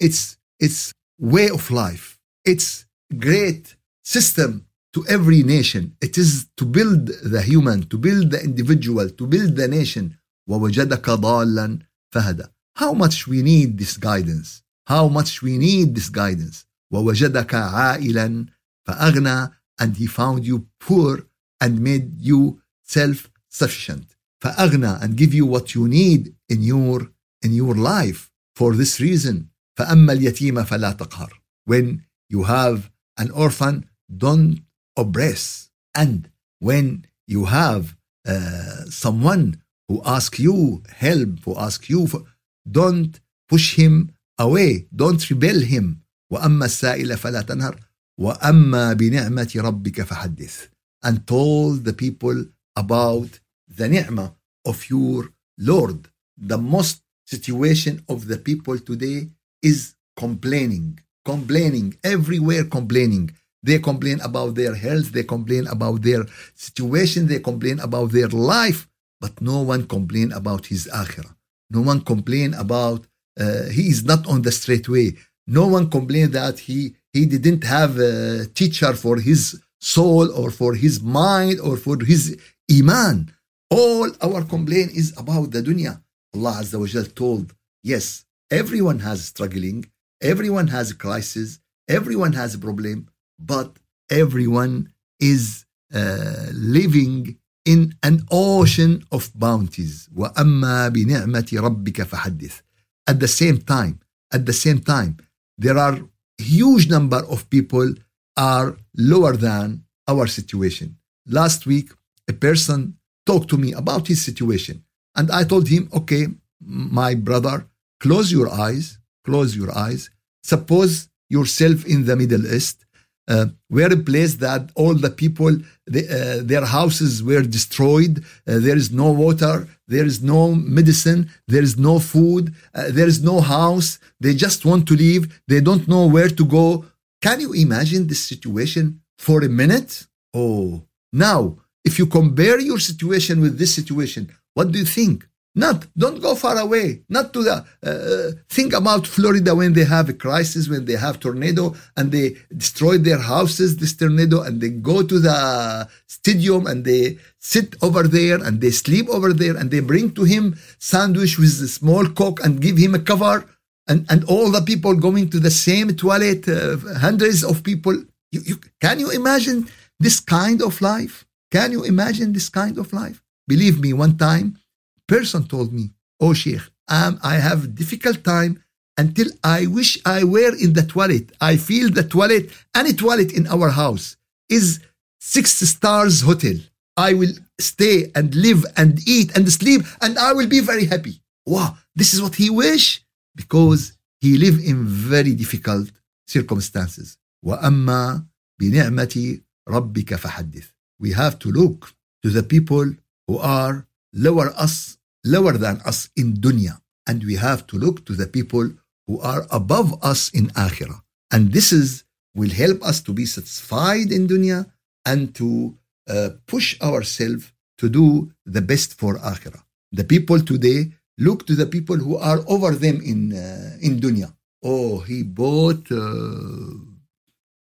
it's 0.06 0.36
it's 0.64 0.92
way 1.18 1.48
of 1.58 1.70
life 1.70 2.18
it's 2.44 2.86
great 3.26 3.76
system 4.02 4.50
to 4.94 5.04
every 5.08 5.42
nation 5.42 5.96
it 6.00 6.16
is 6.16 6.46
to 6.56 6.64
build 6.64 7.06
the 7.34 7.42
human 7.42 7.78
to 7.92 7.96
build 7.98 8.30
the 8.30 8.40
individual 8.42 9.08
to 9.10 9.26
build 9.26 9.56
the 9.56 9.68
nation 9.68 10.16
ووجدك 10.48 11.10
ضالا 11.10 11.78
فهدى 12.10 12.44
how 12.78 12.92
much 12.92 13.26
we 13.26 13.42
need 13.42 13.78
this 13.78 13.96
guidance 13.96 14.62
how 14.86 15.08
much 15.08 15.42
we 15.42 15.58
need 15.58 15.94
this 15.94 16.08
guidance 16.10 16.66
ووجدك 16.92 17.54
عائلا 17.54 18.46
فأغنى 18.86 19.50
and 19.80 19.96
he 19.96 20.06
found 20.06 20.46
you 20.46 20.66
poor 20.80 21.26
and 21.60 21.80
made 21.80 22.14
you 22.20 22.60
self-sufficient 22.82 24.06
فأغنى 24.44 25.02
and 25.02 25.16
give 25.16 25.34
you 25.34 25.46
what 25.46 25.74
you 25.74 25.88
need 25.88 26.34
in 26.48 26.62
your 26.62 27.10
in 27.42 27.52
your 27.52 27.74
life 27.74 28.30
for 28.54 28.74
this 28.74 29.00
reason 29.00 29.48
فأما 29.78 30.12
اليتيم 30.12 30.64
فلا 30.64 30.92
تقهر 30.92 31.30
when 31.66 32.02
you 32.28 32.44
have 32.44 32.90
an 33.18 33.30
orphan 33.30 33.84
don't 34.16 34.60
oppress 34.98 35.70
and 35.94 36.30
when 36.60 37.04
you 37.26 37.46
have 37.46 37.96
uh, 38.26 38.84
someone 38.88 39.60
who 39.88 40.02
ask 40.04 40.38
you 40.38 40.82
help 40.88 41.40
who 41.44 41.56
ask 41.58 41.88
you 41.88 42.06
for, 42.06 42.22
don't 42.70 43.20
push 43.48 43.76
him 43.76 44.10
away 44.38 44.86
don't 44.94 45.28
rebel 45.30 45.60
him 45.60 46.00
وأما 46.32 46.64
السائل 46.64 47.16
فلا 47.18 47.42
تنهر 47.42 47.80
وأما 48.18 48.92
بنعمة 48.92 49.52
ربك 49.56 50.02
فحدث 50.02 50.68
and 51.04 51.26
told 51.26 51.84
the 51.84 51.92
people 51.92 52.46
about 52.76 53.40
the 53.68 53.88
ni'mah 53.88 54.32
of 54.64 54.88
your 54.90 55.32
Lord 55.58 56.08
the 56.36 56.58
most 56.58 57.02
situation 57.26 58.02
of 58.08 58.26
the 58.26 58.38
people 58.38 58.78
today 58.78 59.28
is 59.62 59.94
complaining 60.16 60.98
complaining 61.24 61.96
everywhere 62.02 62.64
complaining 62.64 63.30
they 63.63 63.79
complain 63.79 64.19
about 64.21 64.55
their 64.55 64.75
health 64.75 65.11
they 65.11 65.23
complain 65.23 65.67
about 65.67 66.01
their 66.01 66.25
situation 66.55 67.27
they 67.27 67.39
complain 67.39 67.79
about 67.79 68.11
their 68.11 68.29
life 68.29 68.87
but 69.21 69.41
no 69.41 69.61
one 69.61 69.85
complain 69.87 70.31
about 70.31 70.65
his 70.67 70.87
akhirah 70.93 71.35
no 71.69 71.81
one 71.81 72.01
complain 72.01 72.53
about 72.53 73.05
uh, 73.39 73.69
he 73.69 73.83
is 73.87 74.03
not 74.03 74.27
on 74.27 74.41
the 74.41 74.51
straight 74.51 74.89
way. 74.89 75.15
No 75.47 75.67
one 75.67 75.89
complain 75.89 76.31
that 76.31 76.59
he 76.59 76.95
he 77.13 77.25
didn't 77.25 77.63
have 77.63 77.97
a 77.97 78.45
teacher 78.53 78.93
for 78.93 79.17
his 79.17 79.59
soul 79.79 80.31
or 80.31 80.51
for 80.51 80.75
his 80.75 81.01
mind 81.01 81.59
or 81.59 81.77
for 81.77 81.97
his 82.03 82.37
iman. 82.71 83.33
All 83.71 84.09
our 84.21 84.43
complaint 84.43 84.91
is 84.91 85.13
about 85.17 85.51
the 85.51 85.61
dunya. 85.61 86.01
Allah 86.35 86.59
Azza 86.61 86.79
wa 86.79 86.85
Jal 86.85 87.05
told, 87.05 87.55
yes, 87.83 88.25
everyone 88.51 88.99
has 88.99 89.25
struggling, 89.25 89.85
everyone 90.21 90.67
has 90.67 90.93
crisis, 90.93 91.59
everyone 91.87 92.33
has 92.33 92.53
a 92.53 92.59
problem, 92.59 93.07
but 93.38 93.78
everyone 94.10 94.92
is 95.20 95.64
uh, 95.92 96.46
living 96.52 97.38
in 97.64 97.94
an 98.02 98.26
ocean 98.30 99.02
of 99.10 99.30
bounties. 99.34 100.08
وَأَمَّا 100.14 100.90
بِنِعْمَةِ 100.90 101.48
رَبِّكَ 101.66 102.04
فَحَدِّث 102.04 102.62
At 103.06 103.20
the 103.20 103.28
same 103.28 103.58
time, 103.58 104.00
at 104.32 104.44
the 104.46 104.52
same 104.52 104.80
time, 104.80 105.16
there 105.56 105.78
are 105.78 105.98
huge 106.38 106.88
number 106.90 107.24
of 107.26 107.48
people 107.48 107.94
are 108.36 108.76
lower 108.96 109.36
than 109.36 109.84
our 110.08 110.26
situation. 110.26 110.96
Last 111.26 111.66
week, 111.66 111.90
a 112.28 112.32
person 112.32 112.96
talked 113.24 113.48
to 113.50 113.56
me 113.56 113.72
about 113.72 114.08
his 114.08 114.22
situation. 114.22 114.84
And 115.16 115.30
I 115.30 115.44
told 115.44 115.68
him, 115.68 115.88
okay, 115.94 116.26
my 116.60 117.14
brother, 117.14 117.66
close 118.00 118.32
your 118.32 118.50
eyes, 118.50 118.98
close 119.24 119.56
your 119.56 119.76
eyes. 119.76 120.10
Suppose 120.42 121.08
yourself 121.30 121.86
in 121.86 122.04
the 122.04 122.16
Middle 122.16 122.46
East 122.52 122.84
uh, 123.29 123.45
were 123.69 123.93
a 123.93 123.97
place 124.09 124.33
that 124.35 124.71
all 124.75 124.95
the 124.95 125.11
people, 125.11 125.55
the, 125.85 126.01
uh, 126.09 126.43
their 126.43 126.65
houses 126.65 127.23
were 127.23 127.43
destroyed. 127.43 128.23
Uh, 128.47 128.59
there 128.59 128.75
is 128.75 128.91
no 128.91 129.11
water, 129.11 129.67
there 129.87 130.05
is 130.05 130.21
no 130.21 130.55
medicine, 130.55 131.29
there 131.47 131.61
is 131.61 131.77
no 131.77 131.99
food, 131.99 132.53
uh, 132.73 132.89
there 132.89 133.07
is 133.07 133.23
no 133.23 133.39
house. 133.39 133.99
They 134.19 134.33
just 134.33 134.65
want 134.65 134.87
to 134.87 134.95
leave. 134.95 135.41
They 135.47 135.61
don't 135.61 135.87
know 135.87 136.07
where 136.07 136.29
to 136.29 136.45
go. 136.45 136.85
Can 137.21 137.39
you 137.39 137.53
imagine 137.53 138.07
this 138.07 138.23
situation 138.23 139.01
for 139.17 139.43
a 139.43 139.49
minute? 139.49 140.07
Oh, 140.33 140.83
now, 141.13 141.57
if 141.85 141.99
you 141.99 142.07
compare 142.07 142.59
your 142.59 142.79
situation 142.79 143.41
with 143.41 143.57
this 143.57 143.73
situation, 143.73 144.31
what 144.53 144.71
do 144.71 144.79
you 144.79 144.85
think? 144.85 145.27
Not, 145.55 145.87
don't 145.97 146.21
go 146.21 146.35
far 146.35 146.57
away. 146.57 147.01
Not 147.09 147.33
to 147.33 147.43
the, 147.43 147.65
uh, 147.83 148.39
think 148.49 148.73
about 148.73 149.07
Florida 149.07 149.55
when 149.55 149.73
they 149.73 149.83
have 149.83 150.07
a 150.07 150.13
crisis, 150.13 150.69
when 150.69 150.85
they 150.85 150.95
have 150.95 151.19
tornado 151.19 151.75
and 151.97 152.11
they 152.11 152.37
destroy 152.55 152.97
their 152.97 153.17
houses, 153.17 153.77
this 153.77 153.95
tornado, 153.95 154.41
and 154.43 154.61
they 154.61 154.69
go 154.69 155.01
to 155.01 155.19
the 155.19 155.89
stadium 156.07 156.67
and 156.67 156.85
they 156.85 157.17
sit 157.39 157.75
over 157.81 158.03
there 158.03 158.37
and 158.43 158.61
they 158.61 158.69
sleep 158.69 159.09
over 159.09 159.33
there 159.33 159.57
and 159.57 159.71
they 159.71 159.79
bring 159.79 160.11
to 160.11 160.23
him 160.23 160.55
sandwich 160.77 161.39
with 161.39 161.61
a 161.61 161.67
small 161.67 162.05
coke 162.07 162.39
and 162.43 162.61
give 162.61 162.77
him 162.77 162.93
a 162.93 162.99
cover. 162.99 163.45
And, 163.87 164.05
and 164.11 164.23
all 164.25 164.51
the 164.51 164.61
people 164.61 164.93
going 164.93 165.31
to 165.31 165.39
the 165.39 165.49
same 165.49 165.95
toilet, 165.95 166.47
uh, 166.47 166.77
hundreds 166.99 167.43
of 167.43 167.63
people. 167.63 167.93
You, 168.31 168.41
you, 168.45 168.59
can 168.79 168.99
you 168.99 169.09
imagine 169.09 169.67
this 169.99 170.19
kind 170.19 170.61
of 170.61 170.79
life? 170.79 171.25
Can 171.51 171.71
you 171.71 171.83
imagine 171.83 172.33
this 172.33 172.49
kind 172.49 172.77
of 172.77 172.93
life? 172.93 173.23
Believe 173.47 173.81
me, 173.81 173.93
one 173.93 174.15
time, 174.15 174.59
person 175.08 175.46
told 175.46 175.72
me, 175.72 175.90
Oh 176.20 176.32
Sheikh, 176.32 176.62
um, 176.88 177.18
I 177.22 177.34
have 177.36 177.74
difficult 177.74 178.24
time 178.24 178.62
until 178.96 179.26
I 179.42 179.66
wish 179.66 179.98
I 180.06 180.24
were 180.24 180.54
in 180.54 180.72
the 180.72 180.82
toilet. 180.82 181.32
I 181.40 181.56
feel 181.56 181.90
the 181.90 182.04
toilet, 182.04 182.50
any 182.74 182.92
toilet 182.92 183.32
in 183.32 183.46
our 183.48 183.70
house 183.70 184.16
is 184.48 184.80
six 185.20 185.50
stars 185.50 186.20
hotel. 186.20 186.56
I 186.96 187.14
will 187.14 187.32
stay 187.60 188.10
and 188.14 188.34
live 188.34 188.64
and 188.76 189.00
eat 189.08 189.36
and 189.36 189.50
sleep 189.50 189.82
and 190.00 190.18
I 190.18 190.32
will 190.32 190.46
be 190.46 190.60
very 190.60 190.84
happy. 190.86 191.20
wow, 191.46 191.76
this 191.94 192.14
is 192.14 192.22
what 192.22 192.34
he 192.34 192.50
wish 192.50 193.02
because 193.36 193.96
he 194.20 194.38
live 194.38 194.58
in 194.64 194.84
very 194.86 195.34
difficult 195.34 195.90
circumstances. 196.26 197.18
وأما 197.44 198.26
بنعمة 198.60 199.40
ربك 199.68 200.14
فحدث. 200.14 200.64
We 200.98 201.12
have 201.12 201.38
to 201.40 201.50
look 201.50 201.92
to 202.22 202.30
the 202.30 202.42
people 202.42 202.94
who 203.26 203.38
are 203.38 203.86
lower 204.12 204.54
us, 204.56 204.96
lower 205.23 205.53
than 205.53 205.81
us 205.85 206.09
in 206.15 206.33
dunya. 206.33 206.79
And 207.07 207.23
we 207.23 207.35
have 207.35 207.65
to 207.67 207.77
look 207.77 208.05
to 208.05 208.13
the 208.13 208.27
people 208.27 208.69
who 209.07 209.19
are 209.19 209.47
above 209.49 210.03
us 210.03 210.29
in 210.29 210.47
akhirah. 210.49 211.01
And 211.31 211.51
this 211.51 211.71
is 211.71 212.03
will 212.35 212.49
help 212.49 212.83
us 212.83 213.01
to 213.01 213.11
be 213.13 213.25
satisfied 213.25 214.11
in 214.11 214.27
dunya 214.27 214.71
and 215.05 215.33
to 215.35 215.75
uh, 216.07 216.29
push 216.47 216.79
ourselves 216.81 217.51
to 217.77 217.89
do 217.89 218.31
the 218.45 218.61
best 218.61 218.97
for 218.99 219.17
akhirah. 219.17 219.63
The 219.91 220.03
people 220.03 220.39
today 220.39 220.91
look 221.17 221.47
to 221.47 221.55
the 221.55 221.65
people 221.65 221.97
who 221.97 222.17
are 222.17 222.39
over 222.47 222.71
them 222.71 223.01
in 223.01 223.33
uh, 223.33 223.77
in 223.81 223.99
dunya. 223.99 224.33
Oh, 224.63 224.99
he 224.99 225.23
bought 225.23 225.89
uh, 225.91 226.75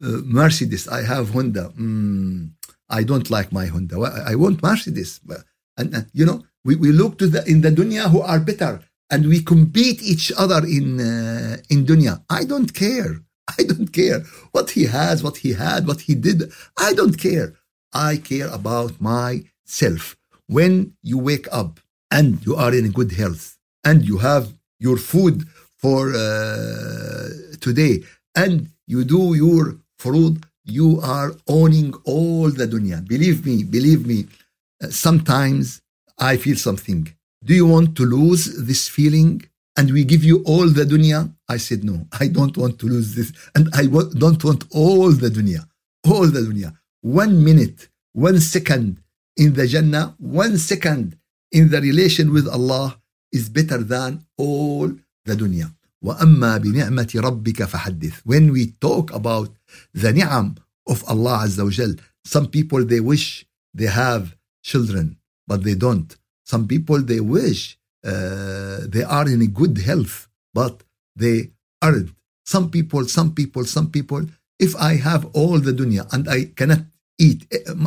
uh, 0.03 0.21
Mercedes. 0.25 0.87
I 0.87 1.01
have 1.03 1.31
Honda. 1.31 1.71
Mm, 1.79 2.51
I 2.89 3.03
don't 3.03 3.29
like 3.29 3.51
my 3.51 3.65
Honda. 3.65 3.95
I 4.27 4.35
want 4.35 4.61
Mercedes. 4.61 5.21
And 5.77 5.95
uh, 5.95 6.01
you 6.13 6.25
know, 6.25 6.43
we, 6.69 6.75
we 6.75 6.91
look 6.91 7.17
to 7.17 7.27
the 7.27 7.41
in 7.51 7.61
the 7.61 7.71
dunya 7.71 8.03
who 8.11 8.21
are 8.21 8.39
better, 8.39 8.73
and 9.09 9.21
we 9.27 9.41
compete 9.41 9.99
each 10.03 10.31
other 10.43 10.61
in 10.77 10.87
uh, 11.01 11.57
in 11.73 11.79
dunya. 11.89 12.13
I 12.29 12.43
don't 12.51 12.71
care. 12.83 13.13
I 13.57 13.63
don't 13.63 13.91
care 14.01 14.19
what 14.51 14.67
he 14.75 14.83
has, 14.97 15.23
what 15.23 15.37
he 15.43 15.51
had, 15.65 15.87
what 15.89 16.01
he 16.01 16.13
did. 16.27 16.39
I 16.87 16.93
don't 16.93 17.17
care. 17.27 17.49
I 18.11 18.17
care 18.17 18.49
about 18.59 19.01
myself. 19.01 20.03
When 20.57 20.73
you 21.01 21.17
wake 21.17 21.47
up 21.61 21.79
and 22.11 22.27
you 22.45 22.53
are 22.55 22.73
in 22.79 22.91
good 22.91 23.13
health 23.21 23.57
and 23.83 23.97
you 24.09 24.17
have 24.19 24.45
your 24.79 24.97
food 24.97 25.37
for 25.83 26.01
uh, 26.13 27.29
today 27.65 28.03
and 28.35 28.69
you 28.85 29.03
do 29.03 29.23
your 29.33 29.63
fruit, 29.97 30.37
you 30.65 30.99
are 31.01 31.31
owning 31.47 31.89
all 32.05 32.47
the 32.59 32.67
dunya. 32.67 32.99
Believe 33.13 33.39
me, 33.47 33.63
believe 33.63 34.05
me. 34.05 34.19
Uh, 34.83 34.89
sometimes 34.89 35.81
I 36.18 36.36
feel 36.36 36.56
something. 36.56 37.02
Do 37.44 37.54
you 37.54 37.66
want 37.66 37.96
to 37.96 38.04
lose 38.04 38.66
this 38.66 38.88
feeling? 38.88 39.42
And 39.76 39.90
we 39.90 40.04
give 40.04 40.22
you 40.22 40.42
all 40.44 40.68
the 40.68 40.84
dunya? 40.84 41.34
I 41.48 41.56
said, 41.56 41.82
no, 41.84 42.06
I 42.20 42.28
don't 42.28 42.56
want 42.56 42.78
to 42.78 42.86
lose 42.86 43.14
this. 43.16 43.32
And 43.56 43.68
I 43.74 43.84
w- 43.84 44.10
don't 44.14 44.42
want 44.44 44.64
all 44.70 45.10
the 45.10 45.28
dunya. 45.28 45.66
All 46.06 46.26
the 46.26 46.40
dunya. 46.40 46.74
One 47.02 47.44
minute, 47.44 47.88
one 48.12 48.40
second 48.40 49.00
in 49.36 49.54
the 49.54 49.66
Jannah, 49.66 50.14
one 50.18 50.58
second 50.58 51.18
in 51.50 51.70
the 51.70 51.80
relation 51.80 52.32
with 52.32 52.46
Allah 52.48 53.00
is 53.32 53.48
better 53.48 53.78
than 53.78 54.24
all 54.38 54.88
the 55.24 55.34
dunya. 55.34 55.72
وأما 56.04 56.58
بنعمة 56.58 57.12
ربك 57.14 57.64
فحدث. 57.64 58.22
When 58.24 58.52
we 58.52 58.72
talk 58.80 59.12
about 59.12 59.50
the 59.92 60.12
ni'am 60.12 60.56
of 60.86 61.02
Allah 61.08 61.44
Azza 61.44 61.64
wa 61.64 61.70
Jal, 61.70 61.94
some 62.24 62.46
people 62.46 62.84
they 62.84 63.00
wish 63.00 63.46
they 63.72 63.86
have 63.86 64.36
children, 64.62 65.16
but 65.48 65.64
they 65.64 65.74
don't. 65.74 66.16
Some 66.44 66.66
people 66.66 66.98
they 67.02 67.20
wish 67.20 67.78
uh, 68.04 68.78
they 68.86 69.02
are 69.02 69.28
in 69.28 69.40
a 69.42 69.46
good 69.46 69.78
health, 69.78 70.28
but 70.52 70.82
they 71.16 71.50
aren't. 71.80 72.10
Some 72.44 72.70
people, 72.70 73.06
some 73.06 73.34
people, 73.34 73.64
some 73.64 73.90
people, 73.90 74.22
if 74.58 74.76
I 74.76 74.96
have 74.96 75.24
all 75.32 75.58
the 75.58 75.72
dunya 75.72 76.06
and 76.12 76.28
I 76.28 76.46
cannot 76.58 76.82
eat, 77.18 77.40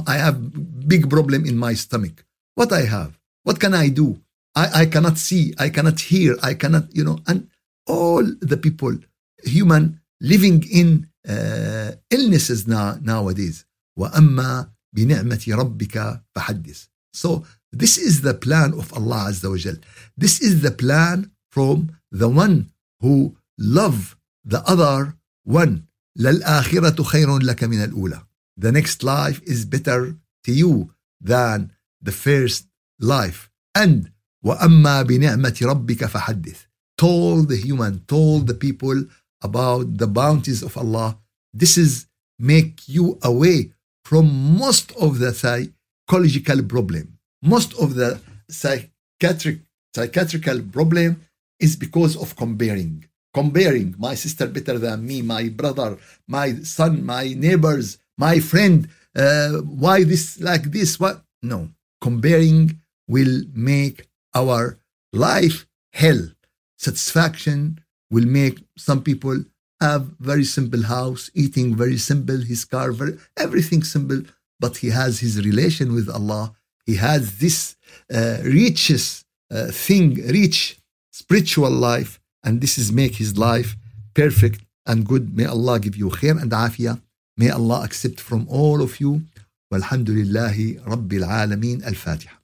I 0.08 0.16
have 0.18 0.88
big 0.88 1.10
problem 1.10 1.46
in 1.46 1.58
my 1.58 1.74
stomach. 1.74 2.26
What 2.56 2.74
I 2.74 2.84
have? 2.96 3.20
What 3.44 3.60
can 3.60 3.74
I 3.74 3.90
do? 3.90 4.20
I, 4.56 4.82
I 4.82 4.86
cannot 4.88 5.18
see, 5.18 5.54
I 5.60 5.70
cannot 5.70 6.00
hear, 6.00 6.36
I 6.42 6.56
cannot, 6.56 6.86
you 6.96 7.04
know, 7.04 7.20
and 7.28 7.48
all 7.86 8.24
the 8.42 8.58
people, 8.58 8.98
human, 9.44 10.02
living 10.20 10.64
in 10.72 11.08
uh, 11.30 11.92
illnesses 12.10 12.68
now, 12.68 12.98
nowadays. 13.02 13.66
وأما 14.00 14.70
بنعمة 14.96 15.46
ربك 15.48 16.22
فحدث. 16.36 16.88
So 17.14 17.46
this 17.72 17.98
is 17.98 18.22
the 18.22 18.34
plan 18.34 18.74
of 18.74 18.94
Allah 18.94 19.30
Azza 19.30 19.50
wa 19.50 19.58
Jal. 19.58 19.78
This 20.16 20.42
is 20.42 20.62
the 20.62 20.72
plan 20.72 21.32
from 21.50 21.92
the 22.12 22.30
one 22.30 22.72
who 23.02 23.36
love 23.58 24.16
the 24.46 24.62
other 24.70 25.16
one. 25.44 25.88
للآخرة 26.20 27.04
خير 27.04 27.40
لك 27.40 27.64
من 27.64 27.84
الأولى. 27.84 28.22
The 28.58 28.72
next 28.72 29.04
life 29.04 29.42
is 29.44 29.66
better 29.66 30.16
to 30.44 30.52
you 30.52 30.92
than 31.22 31.72
the 32.02 32.12
first 32.12 32.66
life. 33.00 33.50
And 33.76 34.12
وأما 34.46 35.04
بنعمة 35.04 35.58
ربك 35.62 36.06
فحدث. 36.06 36.66
Told 36.98 37.50
the 37.50 37.58
human, 37.58 38.00
told 38.08 38.48
the 38.48 38.54
people 38.54 39.06
about 39.44 39.98
the 39.98 40.08
bounties 40.08 40.64
of 40.64 40.78
Allah. 40.78 41.18
This 41.54 41.78
is 41.78 42.08
make 42.40 42.88
you 42.88 43.20
away 43.22 43.74
from 44.04 44.58
most 44.58 44.92
of 44.94 45.20
the 45.20 45.34
psychological 46.13 46.63
problem. 46.65 47.19
Most 47.43 47.73
of 47.81 47.95
the 47.95 48.21
psychiatric 48.49 49.61
psychiatrical 49.95 50.61
problem 50.73 51.21
is 51.59 51.77
because 51.77 52.17
of 52.17 52.37
comparing. 52.37 53.05
Comparing 53.33 53.95
my 53.99 54.15
sister 54.15 54.47
better 54.47 54.79
than 54.79 55.07
me, 55.07 55.23
my 55.23 55.49
brother, 55.49 55.97
my 56.29 56.55
son, 56.63 57.05
my 57.05 57.33
neighbors, 57.37 57.99
my 58.19 58.41
friend. 58.41 58.89
Uh, 59.17 59.53
why 59.85 60.05
this 60.05 60.39
like 60.41 60.65
this? 60.65 61.01
What? 61.01 61.23
No. 61.43 61.71
Comparing 62.01 62.79
will 63.09 63.45
make 63.55 64.07
our 64.35 64.79
life 65.13 65.67
hell. 65.93 66.29
Satisfaction 66.77 67.81
will 68.11 68.27
make 68.27 68.59
some 68.77 69.03
people 69.03 69.45
have 69.81 70.13
very 70.21 70.45
simple 70.45 70.83
house, 70.83 71.31
eating 71.35 71.75
very 71.75 71.97
simple, 71.97 72.37
his 72.37 72.65
car, 72.65 72.93
very, 72.93 73.19
everything 73.37 73.83
simple, 73.83 74.23
but 74.62 74.78
he 74.78 74.90
has 74.90 75.20
his 75.20 75.44
relation 75.50 75.94
with 75.94 76.10
Allah. 76.10 76.54
He 76.86 76.96
has 76.96 77.38
this 77.40 77.76
uh, 78.14 78.38
riches 78.44 79.26
uh, 79.52 79.68
thing, 79.72 80.16
rich 80.40 80.80
spiritual 81.12 81.72
life, 81.72 82.20
and 82.44 82.62
this 82.62 82.78
is 82.78 82.92
make 82.92 83.16
his 83.16 83.38
life 83.38 83.76
perfect 84.14 84.62
and 84.86 85.06
good. 85.06 85.36
May 85.36 85.46
Allah 85.46 85.80
give 85.80 85.96
you 85.96 86.10
khair 86.10 86.42
and 86.42 86.52
afiyah. 86.52 87.02
May 87.38 87.50
Allah 87.50 87.84
accept 87.84 88.20
from 88.20 88.48
all 88.50 88.82
of 88.82 89.00
you. 89.00 89.22
والحمد 89.72 90.10
لله 90.10 90.82
رب 90.88 91.14
العالمين 91.14 91.84
الفاتحة 91.84 92.41